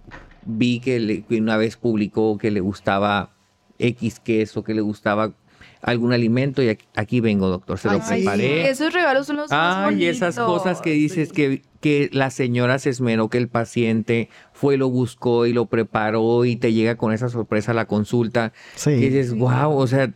vi 0.46 0.80
que, 0.80 1.24
que 1.28 1.40
una 1.40 1.56
vez 1.56 1.76
publicó 1.76 2.38
que 2.38 2.50
le 2.50 2.60
gustaba 2.60 3.34
X 3.78 4.20
queso, 4.20 4.64
que 4.64 4.74
le 4.74 4.80
gustaba 4.80 5.34
algún 5.82 6.12
alimento 6.12 6.62
y 6.62 6.78
aquí, 6.94 7.20
vengo, 7.20 7.48
doctor, 7.48 7.78
se 7.78 7.90
lo 7.90 8.00
preparé. 8.00 8.70
Esos 8.70 8.92
regalos 8.92 9.26
son 9.26 9.36
los 9.36 9.50
más 9.50 9.92
y 9.94 10.06
esas 10.06 10.36
cosas 10.36 10.80
que 10.80 10.90
dices 10.90 11.32
que, 11.32 11.62
que 11.80 12.08
la 12.12 12.30
señora 12.30 12.78
se 12.78 12.90
esmeró, 12.90 13.28
que 13.28 13.38
el 13.38 13.48
paciente 13.48 14.28
fue, 14.52 14.76
lo 14.76 14.88
buscó 14.88 15.44
y 15.46 15.52
lo 15.52 15.66
preparó 15.66 16.44
y 16.44 16.56
te 16.56 16.72
llega 16.72 16.96
con 16.96 17.12
esa 17.12 17.28
sorpresa 17.28 17.72
a 17.72 17.74
la 17.74 17.86
consulta. 17.86 18.52
Sí. 18.76 18.90
Y 18.92 19.08
dices, 19.08 19.34
wow, 19.34 19.76
o 19.76 19.86
sea, 19.88 20.12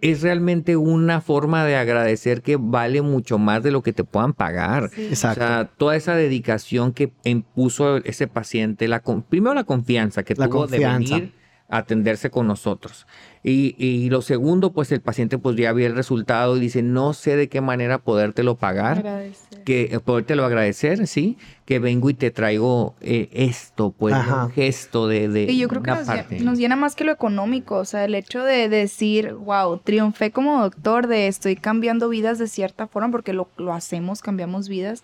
es 0.00 0.22
realmente 0.22 0.76
una 0.76 1.20
forma 1.20 1.64
de 1.64 1.76
agradecer 1.76 2.40
que 2.40 2.56
vale 2.56 3.02
mucho 3.02 3.38
más 3.38 3.62
de 3.62 3.70
lo 3.70 3.82
que 3.82 3.92
te 3.92 4.04
puedan 4.04 4.32
pagar. 4.32 4.90
Exacto. 4.96 5.44
O 5.44 5.46
sea, 5.46 5.70
toda 5.76 5.96
esa 5.96 6.14
dedicación 6.14 6.92
que 6.92 7.12
impuso 7.24 7.98
ese 7.98 8.26
paciente, 8.26 8.88
la, 8.88 9.02
primero 9.02 9.54
la 9.54 9.64
confianza 9.64 10.22
que 10.22 10.34
tuvo 10.34 10.66
de 10.66 10.78
venir 10.78 11.32
atenderse 11.78 12.30
con 12.30 12.46
nosotros. 12.46 13.06
Y, 13.42 13.74
y, 13.76 14.08
lo 14.08 14.22
segundo, 14.22 14.72
pues 14.72 14.90
el 14.92 15.02
paciente 15.02 15.36
pues 15.36 15.56
ya 15.56 15.72
vio 15.72 15.86
el 15.86 15.94
resultado 15.94 16.56
y 16.56 16.60
dice, 16.60 16.82
no 16.82 17.12
sé 17.12 17.36
de 17.36 17.48
qué 17.48 17.60
manera 17.60 17.98
podértelo 17.98 18.54
pagar, 18.54 18.98
agradecer. 18.98 19.64
que 19.64 19.82
eh, 19.92 20.00
podértelo 20.00 20.46
agradecer, 20.46 21.06
sí, 21.06 21.36
que 21.66 21.78
vengo 21.78 22.08
y 22.08 22.14
te 22.14 22.30
traigo 22.30 22.94
eh, 23.02 23.28
esto, 23.32 23.90
pues 23.90 24.14
un 24.14 24.50
gesto 24.50 25.08
de, 25.08 25.28
de 25.28 25.42
y 25.42 25.58
yo 25.58 25.68
creo 25.68 25.82
que 25.82 25.90
nos, 25.90 26.42
nos, 26.42 26.58
llena 26.58 26.76
más 26.76 26.94
que 26.94 27.04
lo 27.04 27.12
económico, 27.12 27.76
o 27.76 27.84
sea, 27.84 28.06
el 28.06 28.14
hecho 28.14 28.42
de 28.42 28.70
decir, 28.70 29.34
wow, 29.34 29.78
triunfé 29.78 30.30
como 30.30 30.62
doctor 30.62 31.06
de 31.06 31.26
estoy 31.26 31.56
cambiando 31.56 32.08
vidas 32.08 32.38
de 32.38 32.48
cierta 32.48 32.86
forma, 32.86 33.10
porque 33.10 33.34
lo, 33.34 33.48
lo 33.58 33.74
hacemos, 33.74 34.22
cambiamos 34.22 34.68
vidas 34.68 35.02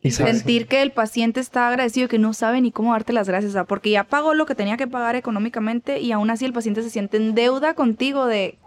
y 0.00 0.12
sentir 0.12 0.66
que 0.66 0.82
el 0.82 0.92
paciente 0.92 1.40
está 1.40 1.68
agradecido 1.68 2.08
que 2.08 2.18
no 2.18 2.32
sabe 2.32 2.60
ni 2.60 2.70
cómo 2.70 2.92
darte 2.92 3.12
las 3.12 3.28
gracias, 3.28 3.56
porque 3.66 3.90
ya 3.90 4.04
pagó 4.04 4.34
lo 4.34 4.46
que 4.46 4.54
tenía 4.54 4.76
que 4.76 4.86
pagar 4.86 5.16
económicamente 5.16 6.00
y 6.00 6.12
aún 6.12 6.30
así 6.30 6.44
el 6.44 6.52
paciente 6.52 6.82
se 6.82 6.90
siente 6.90 7.16
en 7.16 7.34
deuda 7.34 7.74
contigo 7.74 8.26
de 8.26 8.58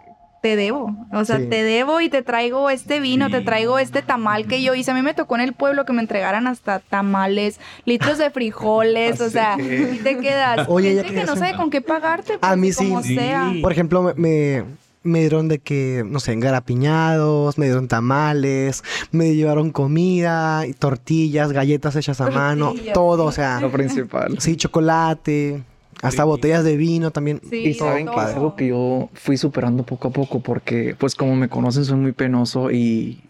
te 0.42 0.56
debo, 0.56 0.96
o 1.12 1.24
sea, 1.24 1.38
te 1.38 1.62
debo 1.62 2.00
y 2.00 2.08
te 2.08 2.22
traigo 2.22 2.68
este 2.68 2.98
vino, 2.98 3.30
te 3.30 3.42
traigo 3.42 3.78
este 3.78 4.02
tamal 4.02 4.48
que 4.48 4.60
yo 4.60 4.74
hice. 4.74 4.90
A 4.90 4.94
mí 4.94 5.00
me 5.00 5.14
tocó 5.14 5.36
en 5.36 5.40
el 5.40 5.52
pueblo 5.52 5.84
que 5.84 5.92
me 5.92 6.02
entregaran 6.02 6.48
hasta 6.48 6.80
tamales, 6.80 7.60
litros 7.84 8.18
de 8.18 8.28
frijoles, 8.30 9.20
o 9.20 9.30
sea, 9.30 9.56
y 9.56 10.00
te 10.02 10.18
quedas. 10.18 10.66
Oye, 10.68 10.96
ya 10.96 11.04
que 11.04 11.24
no 11.24 11.36
sabe 11.36 11.56
con 11.56 11.70
qué 11.70 11.80
pagarte, 11.80 12.38
pues, 12.38 12.52
a 12.52 12.56
mí 12.56 12.72
sí. 12.72 12.92
Sea. 13.04 13.52
Por 13.62 13.70
ejemplo, 13.70 14.12
me, 14.16 14.64
me 15.02 15.20
dieron 15.20 15.48
de 15.48 15.58
que, 15.58 16.04
no 16.06 16.20
sé, 16.20 16.32
engarapiñados, 16.32 17.58
me 17.58 17.66
dieron 17.66 17.88
tamales, 17.88 18.84
me 19.10 19.34
llevaron 19.34 19.70
comida, 19.70 20.64
tortillas, 20.78 21.52
galletas 21.52 21.96
hechas 21.96 22.20
a 22.20 22.30
mano, 22.30 22.74
todo, 22.94 23.24
o 23.24 23.32
sea. 23.32 23.60
Lo 23.60 23.70
principal. 23.70 24.38
Sí, 24.40 24.56
chocolate, 24.56 25.62
hasta 26.02 26.24
botellas 26.24 26.64
de 26.64 26.76
vino 26.76 27.10
también. 27.10 27.40
Sí, 27.48 27.56
y 27.56 27.74
saben 27.74 28.06
que 28.06 28.14
es 28.14 28.34
algo 28.34 28.56
que 28.56 28.68
yo 28.68 29.08
fui 29.14 29.36
superando 29.36 29.84
poco 29.84 30.08
a 30.08 30.10
poco 30.12 30.40
porque, 30.40 30.94
pues, 30.98 31.14
como 31.14 31.34
me 31.36 31.48
conocen, 31.48 31.84
soy 31.84 31.98
muy 31.98 32.12
penoso 32.12 32.70
y 32.70 33.20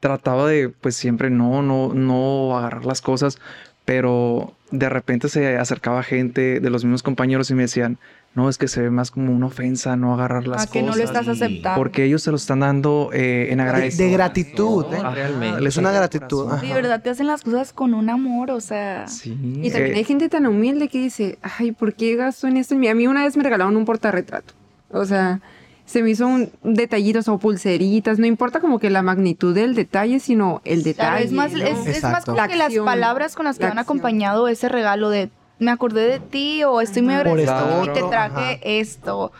trataba 0.00 0.48
de, 0.48 0.68
pues, 0.68 0.96
siempre 0.96 1.30
no, 1.30 1.62
no, 1.62 1.94
no 1.94 2.58
agarrar 2.58 2.84
las 2.84 3.00
cosas, 3.00 3.38
pero 3.84 4.54
de 4.70 4.88
repente 4.88 5.28
se 5.28 5.56
acercaba 5.56 6.02
gente 6.02 6.60
de 6.60 6.70
los 6.70 6.84
mismos 6.84 7.02
compañeros 7.02 7.50
y 7.50 7.54
me 7.54 7.62
decían, 7.62 7.98
no, 8.34 8.48
es 8.48 8.58
que 8.58 8.66
se 8.66 8.82
ve 8.82 8.90
más 8.90 9.12
como 9.12 9.32
una 9.32 9.46
ofensa 9.46 9.96
no 9.96 10.12
agarrar 10.12 10.48
las 10.48 10.66
cosas. 10.66 10.70
que 10.72 10.82
no 10.82 10.96
le 10.96 11.04
estás 11.04 11.28
aceptando. 11.28 11.78
Porque 11.78 12.04
ellos 12.04 12.20
se 12.20 12.32
lo 12.32 12.36
están 12.36 12.60
dando 12.60 13.10
eh, 13.12 13.48
en 13.50 13.60
agradecimiento. 13.60 14.10
De, 14.10 14.12
gratitud, 14.12 14.86
¿eh? 14.92 15.02
realmente. 15.02 15.68
Es 15.68 15.76
una 15.76 15.92
gratitud. 15.92 16.52
De 16.60 16.74
verdad 16.74 17.00
te 17.00 17.10
hacen 17.10 17.28
las 17.28 17.42
cosas 17.42 17.72
con 17.72 17.94
un 17.94 18.10
amor, 18.10 18.50
o 18.50 18.60
sea. 18.60 19.06
Sí. 19.06 19.38
Y 19.62 19.70
también 19.70 19.94
hay 19.94 20.04
gente 20.04 20.28
tan 20.28 20.46
humilde 20.46 20.88
que 20.88 20.98
dice, 20.98 21.38
ay, 21.42 21.70
¿por 21.70 21.94
qué 21.94 22.16
gasto 22.16 22.48
en 22.48 22.56
esto? 22.56 22.74
A 22.74 22.78
mí 22.78 23.06
una 23.06 23.22
vez 23.22 23.36
me 23.36 23.44
regalaron 23.44 23.76
un 23.76 23.84
portarretrato. 23.84 24.52
O 24.90 25.04
sea, 25.04 25.40
se 25.86 26.02
me 26.02 26.10
hizo 26.10 26.26
un 26.26 26.50
detallitos 26.62 27.28
o 27.28 27.38
pulseritas, 27.38 28.18
no 28.18 28.26
importa 28.26 28.58
como 28.58 28.80
que 28.80 28.90
la 28.90 29.02
magnitud 29.02 29.54
del 29.54 29.76
detalle, 29.76 30.18
sino 30.18 30.60
el 30.64 30.82
detalle. 30.82 31.24
es 31.24 31.32
más, 31.32 31.52
es, 31.52 32.02
más 32.02 32.24
como 32.24 32.44
que 32.48 32.56
las 32.56 32.74
palabras 32.74 33.36
con 33.36 33.44
las 33.44 33.58
que 33.58 33.66
han 33.66 33.78
acompañado 33.78 34.48
ese 34.48 34.68
regalo 34.68 35.10
de 35.10 35.30
me 35.64 35.70
acordé 35.70 36.08
de 36.08 36.20
ti 36.20 36.62
o 36.64 36.80
estoy 36.80 37.02
muy 37.02 37.14
agradecido 37.14 37.84
y 37.84 37.88
te 37.88 38.02
traje 38.02 38.60
esto. 38.80 39.32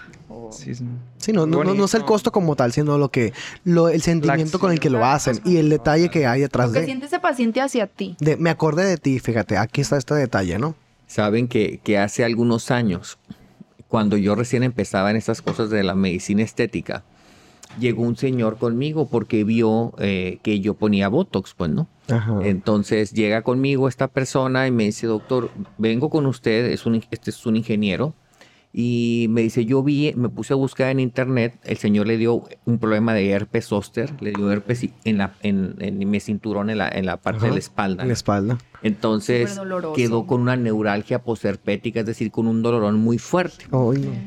Sí, 0.50 1.32
no, 1.32 1.46
no, 1.46 1.62
no, 1.62 1.84
es 1.84 1.94
el 1.94 2.04
costo 2.04 2.32
como 2.32 2.56
tal, 2.56 2.72
sino 2.72 2.98
lo 2.98 3.10
que, 3.10 3.32
lo, 3.64 3.88
el 3.88 4.02
sentimiento 4.02 4.58
con 4.58 4.72
el 4.72 4.80
que 4.80 4.90
lo 4.90 5.04
hacen 5.04 5.40
y 5.44 5.56
el 5.58 5.70
detalle 5.70 6.08
que 6.08 6.26
hay 6.26 6.40
detrás 6.40 6.72
de. 6.72 6.80
Que 6.80 6.86
siente 6.86 7.06
ese 7.06 7.20
paciente 7.20 7.60
hacia 7.60 7.86
ti. 7.86 8.16
De, 8.20 8.36
me 8.36 8.50
acordé 8.50 8.84
de 8.84 8.96
ti, 8.96 9.18
fíjate, 9.20 9.56
aquí 9.56 9.80
está 9.80 9.96
este 9.96 10.14
detalle, 10.14 10.58
¿no? 10.58 10.74
Saben 11.06 11.48
que, 11.48 11.80
que 11.84 11.98
hace 11.98 12.24
algunos 12.24 12.70
años, 12.70 13.18
cuando 13.88 14.16
yo 14.16 14.34
recién 14.34 14.62
empezaba 14.62 15.10
en 15.10 15.16
estas 15.16 15.40
cosas 15.40 15.70
de 15.70 15.82
la 15.82 15.94
medicina 15.94 16.42
estética, 16.42 17.04
llegó 17.78 18.02
un 18.02 18.16
señor 18.16 18.58
conmigo 18.58 19.08
porque 19.08 19.44
vio 19.44 19.92
eh, 19.98 20.38
que 20.42 20.60
yo 20.60 20.74
ponía 20.74 21.08
Botox, 21.08 21.54
pues, 21.54 21.70
¿no? 21.70 21.88
Entonces 22.42 23.12
llega 23.12 23.42
conmigo 23.42 23.88
esta 23.88 24.08
persona 24.08 24.66
y 24.66 24.70
me 24.70 24.84
dice, 24.84 25.06
doctor, 25.06 25.50
vengo 25.78 26.10
con 26.10 26.26
usted, 26.26 26.66
es 26.66 26.84
un, 26.86 27.02
este 27.10 27.30
es 27.30 27.46
un 27.46 27.56
ingeniero, 27.56 28.14
y 28.76 29.26
me 29.30 29.42
dice, 29.42 29.64
yo 29.64 29.84
vi, 29.84 30.12
me 30.16 30.28
puse 30.28 30.52
a 30.52 30.56
buscar 30.56 30.88
en 30.90 30.98
internet, 30.98 31.54
el 31.62 31.76
señor 31.76 32.08
le 32.08 32.16
dio 32.16 32.42
un 32.64 32.78
problema 32.80 33.14
de 33.14 33.30
herpes 33.30 33.66
zóster, 33.66 34.12
le 34.20 34.32
dio 34.32 34.50
herpes 34.50 34.88
en, 35.04 35.18
la, 35.18 35.34
en, 35.44 35.76
en 35.78 36.10
mi 36.10 36.18
cinturón, 36.18 36.70
en 36.70 36.78
la, 36.78 36.88
en 36.88 37.06
la 37.06 37.18
parte 37.18 37.46
de 37.46 37.52
la 37.52 37.58
espalda. 37.60 38.02
En 38.02 38.08
la 38.08 38.14
espalda. 38.14 38.58
Entonces 38.82 39.60
quedó 39.94 40.26
con 40.26 40.40
una 40.40 40.56
neuralgia 40.56 41.22
posherpética, 41.22 42.00
es 42.00 42.06
decir, 42.06 42.32
con 42.32 42.48
un 42.48 42.62
dolorón 42.62 42.98
muy 42.98 43.18
fuerte. 43.18 43.66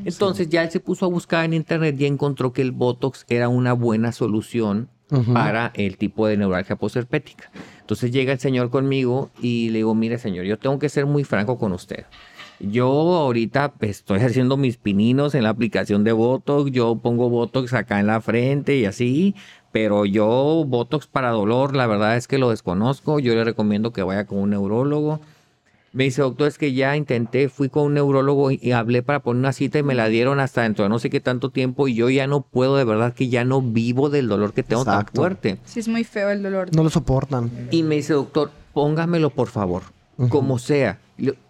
Entonces 0.06 0.48
ya 0.48 0.64
él 0.64 0.72
se 0.72 0.80
puso 0.80 1.06
a 1.06 1.10
buscar 1.10 1.44
en 1.44 1.54
internet 1.54 2.00
y 2.00 2.06
encontró 2.06 2.54
que 2.54 2.62
el 2.62 2.72
Botox 2.72 3.26
era 3.28 3.50
una 3.50 3.74
buena 3.74 4.14
solución 4.14 4.88
para 5.34 5.72
el 5.76 5.98
tipo 5.98 6.26
de 6.26 6.38
neuralgia 6.38 6.78
posherpética. 6.78 7.52
Entonces 7.82 8.12
llega 8.12 8.32
el 8.32 8.40
señor 8.40 8.70
conmigo 8.70 9.30
y 9.42 9.70
le 9.72 9.80
digo, 9.80 9.94
mire 9.94 10.18
señor, 10.18 10.46
yo 10.46 10.58
tengo 10.58 10.80
que 10.80 10.88
ser 10.88 11.06
muy 11.06 11.26
franco 11.26 11.58
con 11.58 11.74
usted. 11.74 12.06
Yo 12.60 12.88
ahorita 12.88 13.74
pues, 13.74 13.98
estoy 13.98 14.20
haciendo 14.22 14.58
mis 14.58 14.78
pininos 14.78 15.36
en 15.36 15.44
la 15.44 15.50
aplicación 15.50 16.04
de 16.04 16.12
Botox, 16.12 16.72
yo 16.72 16.96
pongo 16.96 17.30
Botox 17.30 17.74
acá 17.74 18.00
en 18.00 18.08
la 18.08 18.20
frente 18.22 18.76
y 18.76 18.86
así, 18.86 19.36
pero 19.72 20.06
yo 20.06 20.64
Botox 20.66 21.08
para 21.08 21.30
dolor, 21.30 21.76
la 21.76 21.86
verdad 21.86 22.18
es 22.18 22.28
que 22.28 22.40
lo 22.40 22.50
desconozco, 22.50 23.20
yo 23.20 23.36
le 23.36 23.44
recomiendo 23.44 23.94
que 23.94 24.02
vaya 24.02 24.26
con 24.26 24.40
un 24.40 24.50
neurólogo. 24.52 25.20
Me 25.94 26.04
dice, 26.04 26.22
doctor, 26.22 26.48
es 26.48 26.58
que 26.58 26.74
ya 26.74 26.96
intenté, 26.96 27.50
fui 27.50 27.70
con 27.70 27.84
un 27.84 27.94
neurólogo 27.94 28.52
y, 28.52 28.72
hablé 28.72 29.02
para 29.04 29.22
poner 29.22 29.40
una 29.40 29.54
cita 29.54 29.80
y 29.80 29.84
me 29.84 29.96
la 29.96 30.08
dieron 30.10 30.40
hasta 30.40 30.64
dentro 30.64 30.84
de 30.84 30.90
no 30.90 31.00
sé 31.00 31.10
qué 31.10 31.22
tanto 31.22 31.50
tiempo 31.50 31.88
y 31.88 31.96
yo 31.96 32.10
ya 32.10 32.28
no 32.28 32.42
puedo, 32.42 32.76
de 32.76 32.84
verdad 32.84 33.14
que 33.14 33.30
ya 33.30 33.46
no 33.46 33.62
vivo 33.62 34.10
del 34.10 34.28
dolor 34.28 34.54
que 34.54 34.64
tengo 34.64 34.84
tan 34.84 35.06
fuerte. 35.08 35.60
Sí, 35.66 35.80
es 35.80 35.88
muy 35.88 36.04
feo 36.04 36.30
el 36.30 36.44
dolor. 36.44 36.76
No 36.76 36.84
lo 36.84 36.90
soportan. 36.90 37.50
Y 37.72 37.84
me 37.84 37.96
dice, 37.96 38.14
doctor, 38.14 38.52
póngamelo 38.74 39.30
por 39.30 39.48
favor, 39.48 39.84
como 40.30 40.60
sea 40.60 41.00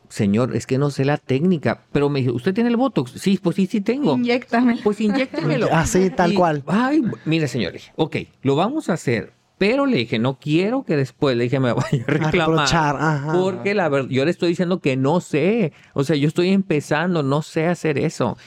señor, 0.10 0.56
es 0.56 0.66
que 0.66 0.78
no 0.78 0.90
sé 0.90 1.06
la 1.06 1.18
técnica, 1.18 1.84
pero 1.92 2.10
me 2.10 2.20
dijo, 2.20 2.34
¿usted 2.34 2.54
tiene 2.54 2.70
el 2.70 2.78
Botox? 2.78 3.12
Sí, 3.12 3.40
pues 3.42 3.56
sí, 3.56 3.68
sí 3.68 3.82
tengo. 3.82 4.16
Inyéctame. 4.16 4.80
Pues 4.84 5.02
inyéctamelo. 5.02 5.68
Así, 5.72 6.10
tal 6.10 6.34
cual. 6.34 6.64
Ay, 6.68 7.02
mire, 7.26 7.48
señor, 7.48 7.74
le 7.74 7.80
dije, 7.80 7.94
ok, 7.96 8.16
lo 8.42 8.56
vamos 8.56 8.90
a 8.90 8.94
hacer, 8.94 9.34
pero 9.58 9.86
le 9.86 9.98
dije, 9.98 10.20
no 10.20 10.40
quiero 10.40 10.84
que 10.84 10.96
después 10.96 11.36
le 11.36 11.46
dije 11.46 11.60
me 11.60 11.74
vaya 11.74 12.04
a 12.08 12.12
reclamar. 12.12 12.68
A 12.74 13.34
porque 13.34 13.74
la 13.74 13.90
verdad, 13.90 14.10
yo 14.10 14.24
le 14.24 14.32
estoy 14.32 14.50
diciendo 14.50 14.80
que 14.80 14.96
no 14.96 15.20
sé. 15.20 15.74
O 15.94 16.04
sea, 16.04 16.16
yo 16.16 16.28
estoy 16.28 16.50
empezando, 16.50 17.24
no 17.24 17.42
sé 17.42 17.68
hacer 17.68 17.98
eso. 17.98 18.38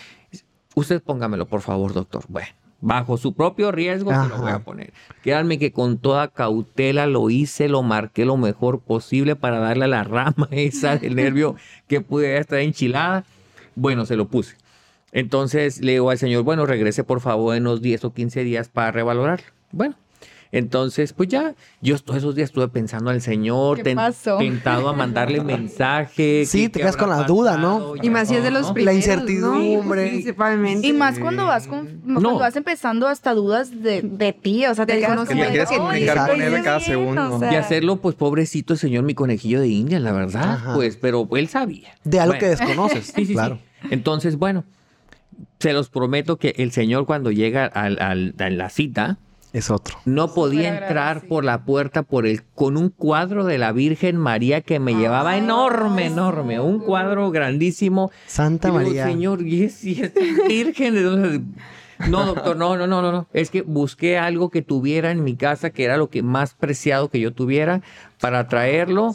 Usted 0.74 1.02
póngamelo, 1.02 1.46
por 1.46 1.62
favor, 1.62 1.92
doctor. 1.92 2.24
Bueno 2.28 2.59
bajo 2.80 3.16
su 3.16 3.34
propio 3.34 3.72
riesgo 3.72 4.10
se 4.10 4.28
lo 4.28 4.38
voy 4.38 4.50
a 4.50 4.60
poner. 4.60 4.92
Créanme 5.22 5.58
que 5.58 5.72
con 5.72 5.98
toda 5.98 6.28
cautela 6.28 7.06
lo 7.06 7.30
hice, 7.30 7.68
lo 7.68 7.82
marqué 7.82 8.24
lo 8.24 8.36
mejor 8.36 8.80
posible 8.80 9.36
para 9.36 9.58
darle 9.58 9.84
a 9.84 9.88
la 9.88 10.04
rama 10.04 10.48
esa 10.50 10.96
del 10.96 11.14
nervio 11.16 11.56
que 11.86 12.00
pudiera 12.00 12.40
estar 12.40 12.58
enchilada. 12.58 13.24
Bueno, 13.74 14.06
se 14.06 14.16
lo 14.16 14.28
puse. 14.28 14.56
Entonces 15.12 15.80
le 15.80 15.92
digo 15.92 16.10
al 16.10 16.18
señor, 16.18 16.44
bueno, 16.44 16.66
regrese 16.66 17.04
por 17.04 17.20
favor 17.20 17.56
en 17.56 17.62
unos 17.62 17.82
10 17.82 18.04
o 18.04 18.12
15 18.12 18.44
días 18.44 18.68
para 18.68 18.92
revalorar. 18.92 19.40
Bueno, 19.72 19.94
entonces, 20.52 21.12
pues 21.12 21.28
ya, 21.28 21.54
yo 21.80 21.96
todos 21.98 22.18
esos 22.18 22.34
días 22.34 22.48
estuve 22.48 22.66
pensando 22.68 23.10
al 23.10 23.20
Señor, 23.20 23.82
tentado 23.82 24.88
a 24.88 24.92
mandarle 24.92 25.40
mensaje. 25.44 26.44
Sí, 26.44 26.68
te 26.68 26.80
quedas 26.80 26.96
con 26.96 27.08
la 27.08 27.22
duda, 27.22 27.56
¿no? 27.56 27.94
Y 28.02 28.10
más 28.10 28.28
si 28.28 28.34
es 28.34 28.42
de 28.42 28.50
los 28.50 28.72
primeros, 28.72 28.84
La 28.84 28.92
incertidumbre. 28.94 30.08
Principalmente. 30.08 30.86
Y 30.86 30.92
más 30.92 31.18
cuando 31.20 31.46
vas 31.46 31.68
con, 31.68 32.00
cuando 32.02 32.38
vas 32.38 32.56
empezando 32.56 33.06
hasta 33.06 33.32
dudas 33.32 33.82
de, 33.82 34.02
de 34.02 34.32
ti, 34.32 34.66
o 34.66 34.74
sea, 34.74 34.86
te 34.86 34.98
quedas 34.98 35.28
como... 35.28 35.40
quieres 35.40 35.68
comunicar 35.68 36.30
con 36.30 36.42
él 36.42 36.62
cada 36.64 36.80
segundo. 36.80 37.40
y 37.50 37.54
hacerlo, 37.54 37.96
pues, 37.96 38.16
pobrecito 38.16 38.74
señor, 38.74 39.04
mi 39.04 39.14
conejillo 39.14 39.60
de 39.60 39.68
India, 39.68 40.00
la 40.00 40.12
verdad, 40.12 40.74
pues, 40.74 40.96
pero 40.96 41.28
él 41.36 41.48
sabía. 41.48 41.94
De 42.02 42.18
algo 42.18 42.38
que 42.38 42.48
desconoces, 42.48 43.06
sí, 43.14 43.26
sí, 43.26 43.34
claro. 43.34 43.58
Entonces, 43.90 44.36
bueno, 44.36 44.64
se 45.60 45.72
los 45.72 45.88
prometo 45.90 46.38
que 46.38 46.54
el 46.58 46.72
señor 46.72 47.06
cuando 47.06 47.30
llega 47.30 47.66
al, 47.66 48.00
al, 48.00 48.34
a 48.38 48.50
la 48.50 48.68
cita 48.68 49.18
es 49.52 49.70
otro. 49.70 49.96
No 50.04 50.32
podía 50.32 50.78
entrar 50.78 51.26
por 51.26 51.44
la 51.44 51.64
puerta 51.64 52.02
por 52.02 52.26
el, 52.26 52.42
con 52.54 52.76
un 52.76 52.90
cuadro 52.90 53.44
de 53.44 53.58
la 53.58 53.72
Virgen 53.72 54.16
María 54.16 54.60
que 54.60 54.78
me 54.78 54.94
llevaba 54.94 55.36
enorme, 55.36 56.06
enorme, 56.06 56.60
un 56.60 56.78
cuadro 56.78 57.30
grandísimo. 57.30 58.10
Santa 58.26 58.70
María. 58.72 59.04
Señor, 59.04 59.42
y 59.46 59.64
es, 59.64 59.82
Virgen. 60.48 61.54
No, 62.08 62.24
doctor, 62.24 62.56
no, 62.56 62.76
no, 62.76 62.86
no, 62.86 63.02
no. 63.02 63.28
Es 63.32 63.50
que 63.50 63.62
busqué 63.62 64.16
algo 64.16 64.48
que 64.48 64.62
tuviera 64.62 65.10
en 65.10 65.22
mi 65.22 65.36
casa, 65.36 65.68
que 65.68 65.84
era 65.84 65.98
lo 65.98 66.08
que 66.08 66.22
más 66.22 66.54
preciado 66.54 67.10
que 67.10 67.20
yo 67.20 67.32
tuviera, 67.32 67.82
para 68.20 68.48
traerlo. 68.48 69.14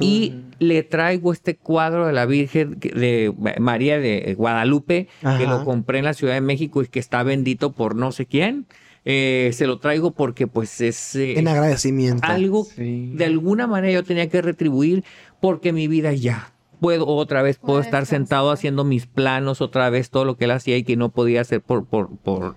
Y 0.00 0.36
le 0.58 0.82
traigo 0.82 1.32
este 1.32 1.56
cuadro 1.56 2.06
de 2.06 2.12
la 2.12 2.24
Virgen 2.24 2.78
de 2.80 3.34
María 3.60 3.98
de 3.98 4.34
Guadalupe, 4.36 5.08
que 5.20 5.46
lo 5.46 5.64
compré 5.64 5.98
en 5.98 6.06
la 6.06 6.14
Ciudad 6.14 6.34
de 6.34 6.40
México 6.40 6.82
y 6.82 6.86
que 6.86 7.00
está 7.00 7.22
bendito 7.22 7.72
por 7.72 7.96
no 7.96 8.12
sé 8.12 8.24
quién. 8.24 8.66
Eh, 9.04 9.50
se 9.52 9.66
lo 9.66 9.78
traigo 9.78 10.12
porque 10.12 10.46
pues 10.46 10.80
es... 10.80 11.16
Eh, 11.16 11.38
en 11.38 11.48
agradecimiento. 11.48 12.26
Algo 12.26 12.66
de 12.76 13.24
alguna 13.24 13.66
manera 13.66 13.92
yo 13.92 14.04
tenía 14.04 14.28
que 14.28 14.42
retribuir 14.42 15.04
porque 15.40 15.72
mi 15.72 15.88
vida 15.88 16.12
ya 16.12 16.52
puedo 16.82 17.06
otra 17.06 17.42
vez, 17.42 17.58
puedo 17.58 17.80
estar 17.80 18.06
sentado 18.06 18.50
haciendo 18.50 18.82
mis 18.82 19.06
planos 19.06 19.60
otra 19.60 19.88
vez, 19.88 20.10
todo 20.10 20.24
lo 20.24 20.36
que 20.36 20.46
él 20.46 20.50
hacía 20.50 20.76
y 20.76 20.82
que 20.82 20.96
no 20.96 21.10
podía 21.10 21.40
hacer 21.40 21.60
por, 21.60 21.86
por, 21.86 22.16
por, 22.18 22.56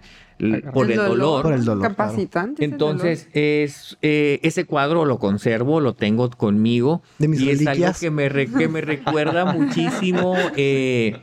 por 0.74 0.92
el, 0.92 0.98
dolor, 0.98 1.44
Por 1.44 1.54
el 1.54 1.64
dolor. 1.64 1.88
Capacitante. 1.88 2.66
Entonces, 2.66 3.30
es 3.34 3.98
eh, 4.02 4.40
ese 4.42 4.66
cuadro 4.66 5.06
lo 5.06 5.20
conservo, 5.20 5.80
lo 5.80 5.94
tengo 5.94 6.30
conmigo. 6.32 7.04
De 7.20 7.28
mis 7.28 7.40
y 7.40 7.52
es 7.52 7.68
algo 7.68 7.92
que 8.00 8.10
me, 8.10 8.30
que 8.48 8.68
me 8.68 8.82
recuerda 8.82 9.46
muchísimo 9.54 10.36
eh, 10.56 11.20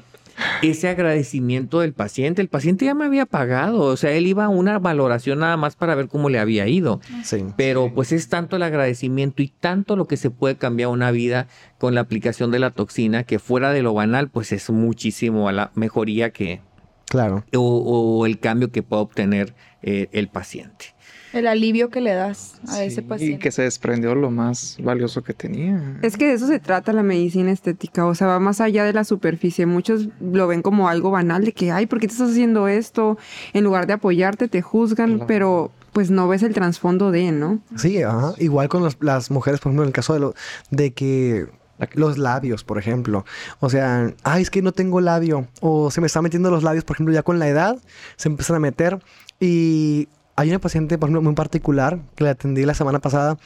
ese 0.63 0.89
agradecimiento 0.89 1.81
del 1.81 1.93
paciente. 1.93 2.43
El 2.43 2.49
paciente 2.49 2.85
ya 2.85 2.95
me 2.95 3.05
había 3.05 3.27
pagado, 3.27 3.81
o 3.83 3.97
sea, 3.97 4.13
él 4.13 4.27
iba 4.27 4.45
a 4.45 4.49
una 4.49 4.79
valoración 4.79 5.41
nada 5.41 5.57
más 5.57 5.77
para 5.77 5.95
ver 5.95 6.09
cómo 6.09 6.29
le 6.29 6.39
había 6.39 6.67
ido. 6.69 7.01
Sí. 7.25 7.45
Pero 7.57 7.93
pues 7.95 8.13
es 8.13 8.29
tanto 8.29 8.57
el 8.57 8.63
agradecimiento 8.63 9.43
y 9.43 9.49
tanto 9.49 9.97
lo 9.97 10.07
que 10.07 10.17
se 10.17 10.31
puede 10.31 10.57
cambiar 10.57 10.91
una 10.91 11.11
vida 11.11 11.49
con 11.79 11.95
la 11.95 12.03
aplicación 12.03 12.51
de 12.51 12.59
la 12.59 12.71
toxina 12.71 13.25
que 13.25 13.39
fuera 13.39 13.73
de 13.73 13.83
lo 13.83 13.95
banal, 13.95 14.29
pues 14.29 14.53
es 14.53 14.71
muchísimo 14.71 15.49
a 15.49 15.53
la 15.53 15.71
mejoría 15.75 16.31
que... 16.31 16.61
Claro. 17.07 17.45
O, 17.55 18.25
el 18.25 18.39
cambio 18.39 18.71
que 18.71 18.83
puede 18.83 19.03
obtener 19.03 19.55
eh, 19.83 20.09
el 20.13 20.29
paciente. 20.29 20.95
El 21.33 21.47
alivio 21.47 21.91
que 21.91 22.01
le 22.01 22.13
das 22.13 22.61
a 22.69 22.85
ese 22.85 23.03
paciente. 23.03 23.37
Y 23.37 23.39
que 23.39 23.51
se 23.51 23.63
desprendió 23.63 24.15
lo 24.15 24.31
más 24.31 24.77
valioso 24.83 25.23
que 25.23 25.33
tenía. 25.33 25.99
Es 26.03 26.17
que 26.17 26.27
de 26.27 26.35
eso 26.35 26.47
se 26.47 26.59
trata 26.59 26.93
la 26.93 27.03
medicina 27.03 27.51
estética, 27.51 28.07
o 28.07 28.15
sea, 28.15 28.27
va 28.27 28.39
más 28.39 28.61
allá 28.61 28.85
de 28.85 28.93
la 28.93 29.05
superficie. 29.05 29.67
Muchos 29.67 30.09
lo 30.21 30.47
ven 30.47 30.63
como 30.63 30.89
algo 30.89 31.11
banal 31.11 31.45
de 31.45 31.53
que, 31.53 31.73
ay, 31.73 31.87
¿por 31.87 32.01
qué 32.01 32.07
te 32.07 32.13
estás 32.13 32.31
haciendo 32.31 32.69
esto? 32.69 33.19
En 33.53 33.65
lugar 33.65 33.87
de 33.87 33.95
apoyarte, 33.95 34.49
te 34.49 34.63
juzgan, 34.63 35.25
pero 35.27 35.71
pues 35.93 36.11
no 36.11 36.27
ves 36.29 36.43
el 36.43 36.55
trasfondo 36.55 37.11
de, 37.11 37.33
¿no? 37.33 37.61
Sí, 37.77 38.03
ajá. 38.03 38.35
igual 38.39 38.69
con 38.69 38.89
las 39.01 39.31
mujeres, 39.31 39.61
por 39.61 39.71
ejemplo, 39.71 39.85
en 39.85 39.89
el 39.89 39.93
caso 39.93 40.15
de, 40.15 40.21
lo, 40.21 40.35
de 40.71 40.93
que 40.93 41.47
los 41.95 42.19
labios, 42.19 42.65
por 42.65 42.79
ejemplo. 42.79 43.25
O 43.61 43.71
sea, 43.71 44.13
ay, 44.23 44.43
es 44.43 44.51
que 44.51 44.63
no 44.63 44.73
tengo 44.73 45.01
labio. 45.01 45.49
O 45.61 45.91
se 45.91 46.01
me 46.01 46.07
están 46.07 46.23
metiendo 46.23 46.51
los 46.51 46.63
labios, 46.63 46.85
por 46.85 46.97
ejemplo, 46.97 47.15
ya 47.15 47.23
con 47.23 47.39
la 47.39 47.49
edad, 47.49 47.79
se 48.17 48.29
empiezan 48.29 48.57
a 48.57 48.61
meter. 48.61 49.01
Y 49.41 50.09
hay 50.35 50.49
una 50.49 50.59
paciente, 50.59 50.97
por 50.97 51.09
ejemplo, 51.09 51.23
muy 51.23 51.35
particular 51.35 51.99
que 52.15 52.25
la 52.25 52.31
atendí 52.31 52.65
la 52.65 52.75
semana 52.75 53.01
pasada 53.01 53.37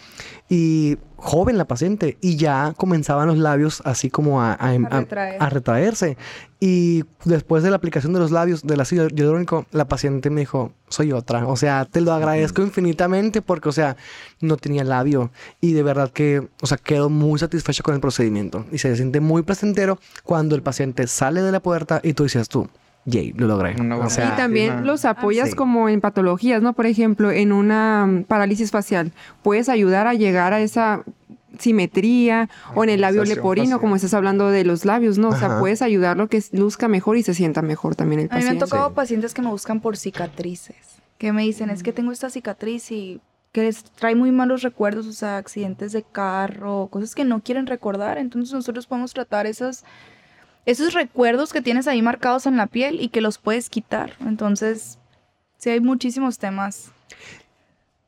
y 0.49 0.99
joven 1.17 1.59
la 1.59 1.65
paciente 1.65 2.17
y 2.21 2.37
ya 2.37 2.75
comenzaban 2.77 3.27
los 3.27 3.39
labios 3.39 3.83
así 3.85 4.09
como 4.09 4.41
a, 4.41 4.53
a, 4.53 5.51
retraerse. 5.51 6.17
Y 6.61 7.05
después 7.25 7.65
de 7.65 7.71
la 7.71 7.77
aplicación 7.77 8.13
de 8.13 8.21
los 8.21 8.31
labios 8.31 8.63
del 8.63 8.81
ácido 8.81 9.09
hialurónico, 9.09 9.67
la 9.73 9.89
paciente 9.89 10.31
me 10.31 10.43
dijo, 10.43 10.73
soy 10.89 11.13
otra. 11.13 11.49
O 11.49 11.57
sea, 11.57 11.87
te 11.87 12.01
lo 12.01 12.13
agradezco 12.13 12.63
infinitamente 12.63 13.43
porque, 13.43 13.69
o 13.69 13.73
sea, 13.73 13.97
no 14.41 14.57
tenía 14.57 14.85
labio 14.85 15.33
y 15.61 15.73
de 15.73 15.83
verdad 15.83 16.13
que, 16.13 16.49
o 16.63 16.67
sea, 16.67 16.79
quedo 16.79 17.11
muy 17.11 17.41
satisfecho 17.41 17.83
con 17.83 17.95
el 17.95 18.01
procedimiento 18.01 18.65
y 18.71 18.79
se 18.79 18.95
siente 18.95 19.21
muy 19.21 19.43
placentero 19.43 19.99
cuando 20.23 20.55
el 20.55 20.63
paciente 20.63 21.09
sale 21.09 21.43
de 21.43 21.51
la 21.51 21.61
puerta 21.61 22.01
y 22.03 22.13
tú 22.13 22.23
dices 22.23 22.49
tú, 22.49 22.69
yay, 23.07 23.33
lo 23.33 23.47
logré. 23.47 23.73
y 23.73 24.37
también 24.37 24.85
los 24.85 25.05
apoyas 25.05 25.55
como 25.55 25.89
en 25.89 26.01
patologías, 26.01 26.61
¿no? 26.61 26.75
Por 26.75 26.87
ejemplo, 26.87 27.31
en 27.31 27.53
una 27.53 28.07
mm, 28.07 28.25
parálisis 28.25 28.71
facial, 28.71 29.13
puedes 29.43 29.69
ayudar 29.69 30.07
a 30.07 30.15
llegar 30.15 30.53
a 30.53 30.61
esa 30.61 31.05
simetría 31.59 32.51
o 32.75 32.85
en 32.85 32.91
el 32.91 33.01
labio 33.01 33.25
leporino, 33.25 33.81
como 33.81 33.97
estás 33.97 34.13
hablando 34.13 34.51
de 34.51 34.65
los 34.65 34.85
labios, 34.85 35.17
¿no? 35.17 35.29
O 35.29 35.37
sea, 35.37 35.59
puedes 35.59 35.81
ayudarlo 35.81 36.29
que 36.29 36.43
luzca 36.53 36.89
mejor 36.89 37.17
y 37.17 37.23
se 37.23 37.33
sienta 37.33 37.63
mejor 37.63 37.95
también 37.95 38.21
el 38.21 38.29
paciente. 38.29 38.49
A 38.49 38.53
mí 38.53 38.59
me 38.59 38.63
han 38.63 38.69
tocado 38.69 38.93
pacientes 38.93 39.33
que 39.33 39.41
me 39.41 39.49
buscan 39.49 39.81
por 39.81 39.97
cicatrices, 39.97 41.01
que 41.17 41.33
me 41.33 41.43
dicen, 41.43 41.71
es 41.71 41.83
que 41.83 41.93
tengo 41.93 42.13
esta 42.13 42.29
cicatriz 42.29 42.91
y 42.91 43.21
que 43.53 43.63
les 43.63 43.85
trae 43.85 44.15
muy 44.15 44.33
malos 44.33 44.63
recuerdos, 44.63 45.07
o 45.07 45.13
sea, 45.13 45.39
accidentes 45.39 45.93
de 45.93 46.03
carro, 46.03 46.89
cosas 46.91 47.15
que 47.15 47.25
no 47.25 47.41
quieren 47.41 47.67
recordar, 47.67 48.19
entonces 48.19 48.53
nosotros 48.53 48.87
podemos 48.87 49.15
tratar 49.15 49.47
esas 49.47 49.85
esos 50.67 50.95
recuerdos 50.95 51.53
que 51.53 51.63
tienes 51.63 51.87
ahí 51.87 52.03
marcados 52.03 52.47
en 52.47 52.57
la 52.57 52.67
piel 52.67 53.01
y 53.01 53.09
que 53.09 53.21
los 53.21 53.39
puedes 53.39 53.71
quitar. 53.71 54.15
Entonces, 54.21 54.99
sí 55.57 55.71
hay 55.71 55.81
muchísimos 55.81 56.39
temas. 56.39 56.93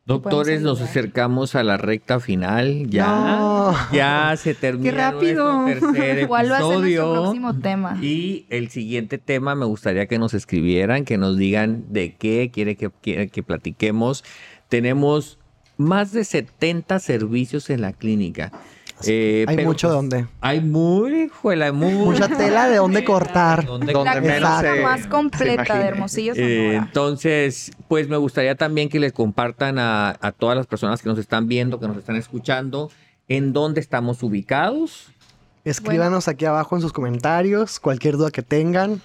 Doctores, 0.09 0.63
nos 0.63 0.81
acercamos 0.81 1.55
a 1.55 1.63
la 1.63 1.77
recta 1.77 2.19
final. 2.19 2.89
Ya, 2.89 3.89
ya 3.93 4.35
se 4.39 4.55
termina. 4.55 4.91
Qué 4.91 4.97
rápido. 4.97 5.67
Tercer 5.67 6.27
¿Cuál 6.27 6.51
va 6.51 6.57
a 6.57 6.61
ser 6.61 6.79
nuestro 6.79 7.13
próximo 7.13 7.61
tema? 7.61 7.99
Y 8.01 8.47
el 8.49 8.71
siguiente 8.71 9.19
tema 9.19 9.55
me 9.55 9.67
gustaría 9.67 10.07
que 10.07 10.19
nos 10.19 10.33
escribieran, 10.33 11.05
que 11.05 11.19
nos 11.19 11.37
digan 11.37 11.85
de 11.91 12.15
qué 12.15 12.51
quiere 12.51 12.77
que, 12.77 12.91
quiere 12.91 13.29
que 13.29 13.43
platiquemos. 13.43 14.25
Tenemos 14.71 15.39
más 15.77 16.13
de 16.13 16.25
70 16.25 16.99
servicios 17.01 17.69
en 17.69 17.83
la 17.83 17.93
clínica. 17.93 18.51
Eh, 19.07 19.45
hay 19.47 19.65
mucho 19.65 19.89
donde. 19.89 20.27
Hay 20.41 20.61
muy, 20.61 21.31
mucha 21.43 22.29
tela 22.29 22.69
de 22.69 22.77
donde 22.77 23.05
cortar. 23.05 23.65
Donde, 23.65 23.93
la 23.93 24.63
más 24.83 25.07
completa 25.07 25.79
de 25.79 25.85
Hermosillo 25.87 26.33
eh, 26.37 26.77
entonces, 26.77 27.71
pues 27.87 28.09
me 28.09 28.17
gustaría 28.17 28.55
también 28.55 28.89
que 28.89 28.99
les 28.99 29.13
compartan 29.13 29.79
a, 29.79 30.17
todas 30.39 30.57
las 30.57 30.67
personas 30.67 31.03
que 31.03 31.09
nos 31.09 31.19
están 31.19 31.49
viendo, 31.49 31.79
que 31.79 31.89
nos 31.89 31.97
están 31.97 32.17
escuchando, 32.17 32.91
en 33.29 33.53
dónde 33.53 33.81
estamos 33.81 34.23
ubicados. 34.23 35.11
Escríbanos 35.65 36.29
aquí 36.29 36.45
abajo 36.45 36.77
en 36.77 36.83
sus 36.83 36.93
comentarios 36.93 37.79
cualquier 37.81 38.17
duda 38.17 38.31
que 38.31 38.43
tengan. 38.43 39.01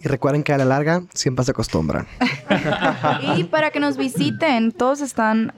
Y 0.00 0.06
recuerden 0.06 0.44
que 0.44 0.52
a 0.52 0.58
la 0.58 0.64
larga 0.64 1.02
siempre 1.12 1.44
se 1.44 1.50
acostumbran. 1.50 2.06
y 3.36 3.44
para 3.44 3.70
que 3.70 3.80
nos 3.80 3.96
visiten, 3.96 4.70
todos 4.70 5.00
están 5.00 5.52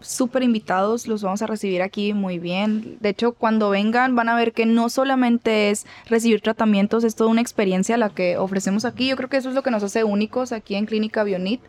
súper 0.00 0.42
invitados, 0.42 1.06
los 1.06 1.22
vamos 1.22 1.42
a 1.42 1.46
recibir 1.46 1.82
aquí 1.82 2.12
muy 2.12 2.38
bien. 2.38 2.98
De 3.00 3.10
hecho, 3.10 3.32
cuando 3.32 3.70
vengan 3.70 4.14
van 4.16 4.28
a 4.28 4.34
ver 4.34 4.52
que 4.52 4.66
no 4.66 4.88
solamente 4.88 5.70
es 5.70 5.86
recibir 6.06 6.40
tratamientos, 6.40 7.04
es 7.04 7.14
toda 7.14 7.30
una 7.30 7.40
experiencia 7.40 7.96
la 7.96 8.10
que 8.10 8.36
ofrecemos 8.36 8.84
aquí. 8.84 9.08
Yo 9.08 9.16
creo 9.16 9.28
que 9.28 9.36
eso 9.36 9.48
es 9.48 9.54
lo 9.54 9.62
que 9.62 9.70
nos 9.70 9.82
hace 9.82 10.04
únicos 10.04 10.52
aquí 10.52 10.74
en 10.74 10.86
Clínica 10.86 11.22
Bionit. 11.24 11.60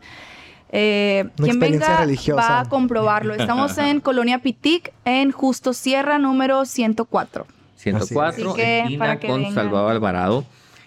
Eh, 0.74 1.28
quien 1.36 1.60
venga 1.60 2.06
va 2.34 2.60
a 2.60 2.68
comprobarlo. 2.68 3.34
Estamos 3.34 3.76
en 3.76 4.00
Colonia 4.00 4.38
Pitic, 4.38 4.92
en 5.04 5.30
Justo 5.30 5.74
Sierra, 5.74 6.18
número 6.18 6.64
104. 6.64 7.46
104, 7.76 8.56
esquina 8.56 9.20
con 9.20 9.52
Salvador 9.52 9.90
Alvarado. 9.90 10.44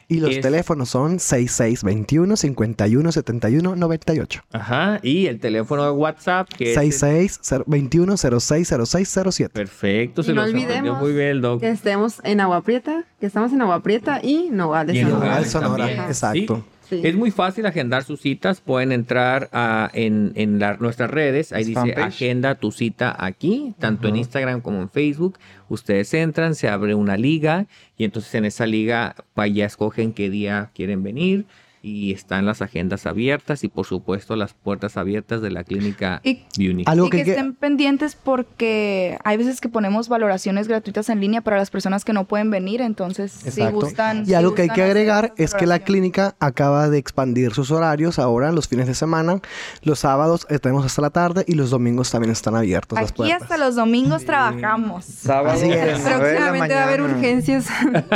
Y 0.07 0.19
los 0.19 0.39
teléfonos 0.39 0.89
son 0.89 1.19
6621 1.19 2.35
51 2.35 3.11
71 3.11 3.75
98. 3.75 4.41
Ajá. 4.51 4.99
Y 5.01 5.27
el 5.27 5.39
teléfono 5.39 5.83
de 5.83 5.91
WhatsApp 5.91 6.47
que 6.49 6.73
es 6.73 6.79
6621 6.79 8.17
060607. 8.17 9.53
Perfecto. 9.53 10.23
se 10.23 10.33
no 10.33 10.43
olvidemos 10.43 10.99
muy 10.99 11.13
bien 11.13 11.29
el 11.29 11.59
que 11.59 11.69
estemos 11.69 12.21
en 12.23 12.39
Agua 12.41 12.61
Prieta, 12.61 13.05
que 13.19 13.25
estamos 13.25 13.51
en 13.53 13.61
Agua 13.61 13.81
Prieta 13.81 14.19
y 14.21 14.49
Nogales, 14.51 14.95
y 14.95 15.01
Sonora. 15.45 16.07
Exacto. 16.07 16.63
Es 16.91 17.15
muy 17.15 17.31
fácil 17.31 17.65
agendar 17.65 18.03
sus 18.03 18.21
citas. 18.21 18.61
Pueden 18.61 18.91
entrar 18.91 19.49
en, 19.93 20.59
nuestras 20.79 21.09
redes. 21.09 21.53
Ahí 21.53 21.63
dice 21.63 21.93
agenda 21.93 22.55
tu 22.55 22.71
cita 22.71 23.15
aquí, 23.17 23.73
tanto 23.79 24.07
en 24.07 24.17
Instagram 24.17 24.61
como 24.61 24.81
en 24.81 24.89
Facebook. 24.89 25.37
Ustedes 25.69 26.13
entran, 26.13 26.55
se 26.55 26.69
abre 26.69 26.95
una 26.95 27.17
liga 27.17 27.65
y 27.97 28.03
entonces 28.03 28.33
en 28.35 28.45
esa 28.45 28.65
liga 28.65 29.15
ya 29.53 29.65
escogen 29.65 30.13
qué 30.13 30.29
día 30.29 30.71
quieren 30.73 31.03
venir 31.03 31.45
y 31.85 32.11
están 32.13 32.47
las 32.47 32.63
agendas 32.63 33.05
abiertas 33.05 33.63
y 33.63 33.67
por 33.67 33.85
supuesto 33.85 34.35
las 34.35 34.53
puertas 34.53 34.97
abiertas 34.97 35.41
de 35.43 35.51
la 35.51 35.63
clínica 35.63 36.19
y, 36.23 36.41
Algo 36.87 37.11
que, 37.11 37.21
estén 37.21 37.53
pendientes 37.53 38.15
porque 38.15 39.19
hay 39.23 39.37
veces 39.37 39.61
que 39.61 39.69
ponemos 39.69 40.09
valoraciones 40.09 40.67
gratuitas 40.67 41.09
en 41.09 41.21
línea 41.21 41.41
para 41.41 41.57
las 41.57 41.69
personas 41.69 42.03
que 42.03 42.11
no 42.11 42.25
pueden 42.25 42.49
venir, 42.49 42.81
entonces 42.81 43.31
si 43.31 43.63
gustan... 43.67 44.23
Y 44.27 44.33
algo 44.33 44.55
que 44.55 44.63
hay 44.63 44.69
que 44.69 44.81
agregar 44.81 45.33
es 45.37 45.53
que 45.53 45.67
la 45.67 45.77
clínica 45.77 46.35
acaba 46.39 46.89
de 46.89 46.97
expandir 46.97 47.53
sus 47.53 47.69
horarios 47.69 48.17
ahora 48.17 48.51
los 48.51 48.67
fines 48.67 48.87
de 48.87 48.95
semana, 48.95 49.39
los 49.83 49.99
sábados 49.99 50.47
tenemos 50.61 50.85
hasta 50.85 51.03
la 51.03 51.11
tarde 51.11 51.45
y 51.47 51.53
los 51.53 51.69
domingos 51.69 52.09
también 52.09 52.31
están 52.31 52.55
abiertos. 52.55 52.97
Aquí 52.97 53.31
hasta 53.31 53.57
los 53.57 53.75
domingos 53.75 54.25
trabajamos. 54.25 55.05
Sábado. 55.05 55.59
Próximamente 55.59 56.73
va 56.73 56.81
a 56.81 56.83
haber 56.85 57.01
urgencias. 57.03 57.67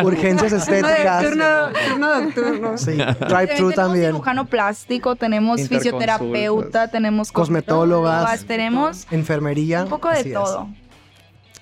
urgencias 0.03 0.53
estéticas. 0.53 1.23
turno, 1.23 1.45
turno 1.87 2.21
nocturno. 2.21 2.77
Sí. 2.79 2.97
Tenemos 3.59 3.75
también. 3.75 4.05
cirujano 4.07 4.45
plástico, 4.45 5.15
tenemos 5.15 5.67
fisioterapeuta, 5.67 6.89
tenemos 6.89 7.31
cosmetólogas, 7.31 8.45
tenemos 8.45 9.07
enfermería. 9.11 9.83
Un 9.83 9.89
poco 9.89 10.09
de 10.09 10.23
todo. 10.25 10.69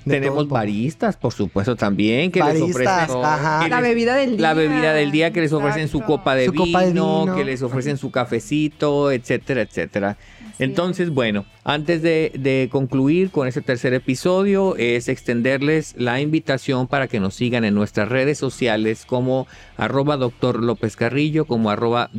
tenemos 0.05 0.47
baristas, 0.47 1.17
por 1.17 1.33
supuesto, 1.33 1.75
también, 1.75 2.31
que 2.31 2.41
les 2.41 2.62
ofrecen 2.62 3.21
la 3.21 3.79
bebida 3.81 4.15
del 4.15 4.38
día. 4.38 4.41
La 4.41 4.53
bebida 4.53 4.93
del 4.93 5.12
día, 5.12 5.33
que 5.33 5.41
les 5.41 5.51
ofrecen 5.51 5.88
su 5.89 6.01
copa 6.01 6.36
de, 6.36 6.49
vino, 6.49 7.25
que 7.36 7.43
les 7.43 7.62
ofrecen 7.62 7.97
su 7.97 8.12
cafecito, 8.12 9.12
etcétera, 9.12 9.62
etcétera. 9.62 10.17
Entonces, 10.60 11.12
bueno, 11.12 11.46
antes 11.63 12.02
de, 12.02 12.70
concluir 12.72 13.30
con 13.30 13.48
este 13.48 13.62
tercer 13.62 13.93
episodio, 13.93 14.76
es 14.78 15.08
extenderles 15.08 15.93
la 15.98 16.20
invitación 16.20 16.88
para 16.88 17.08
que 17.08 17.20
nos 17.20 17.36
sigan 17.36 17.63
en 17.63 17.76
nuestras 17.76 18.10
redes 18.10 18.38
sociales 18.38 19.06
como 19.06 19.48
arroba 19.78 20.17
doctor 20.17 20.63
López 20.63 20.96
Carrillo, 20.96 21.46
como 21.46 21.70
arroba 21.70 22.10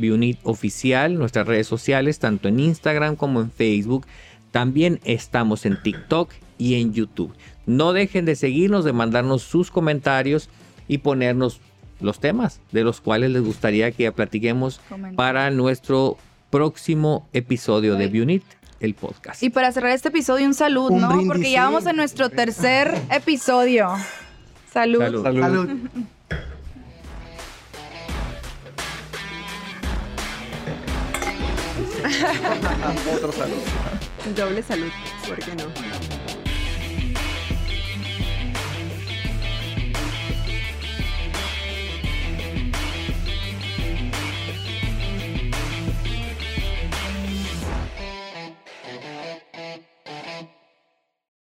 Oficial, 0.43 1.17
nuestras 1.17 1.47
redes 1.47 1.67
sociales, 1.67 2.19
tanto 2.19 2.47
en 2.47 2.59
Instagram 2.59 3.15
como 3.15 3.41
en 3.41 3.51
Facebook. 3.51 4.05
También 4.51 4.99
estamos 5.03 5.65
en 5.65 5.81
TikTok 5.81 6.31
y 6.57 6.75
en 6.75 6.93
YouTube. 6.93 7.33
No 7.65 7.93
dejen 7.93 8.25
de 8.25 8.35
seguirnos, 8.35 8.85
de 8.85 8.93
mandarnos 8.93 9.43
sus 9.43 9.69
comentarios 9.69 10.49
y 10.87 10.99
ponernos 10.99 11.59
los 12.01 12.19
temas 12.19 12.61
de 12.71 12.83
los 12.83 13.01
cuales 13.01 13.31
les 13.31 13.43
gustaría 13.43 13.91
que 13.91 14.11
platiquemos 14.11 14.79
para 15.15 15.51
nuestro 15.51 16.17
próximo 16.49 17.27
episodio 17.33 17.95
de 17.95 18.07
Bunit, 18.07 18.43
el 18.79 18.95
podcast. 18.95 19.43
Y 19.43 19.49
para 19.49 19.71
cerrar 19.71 19.91
este 19.91 20.09
episodio, 20.09 20.45
un 20.45 20.53
salud, 20.53 20.91
¿no? 20.91 21.21
Porque 21.27 21.51
ya 21.51 21.63
vamos 21.63 21.85
en 21.85 21.95
nuestro 21.95 22.29
tercer 22.29 22.95
episodio. 23.11 23.89
Salud. 24.71 24.99
Salud. 24.99 25.23
salud. 25.23 25.69
Otro 33.13 33.31
salud. 33.31 33.57
Doble 34.35 34.63
salud, 34.63 34.89
¿por 35.27 35.39
qué 35.39 35.55
no? 35.55 36.08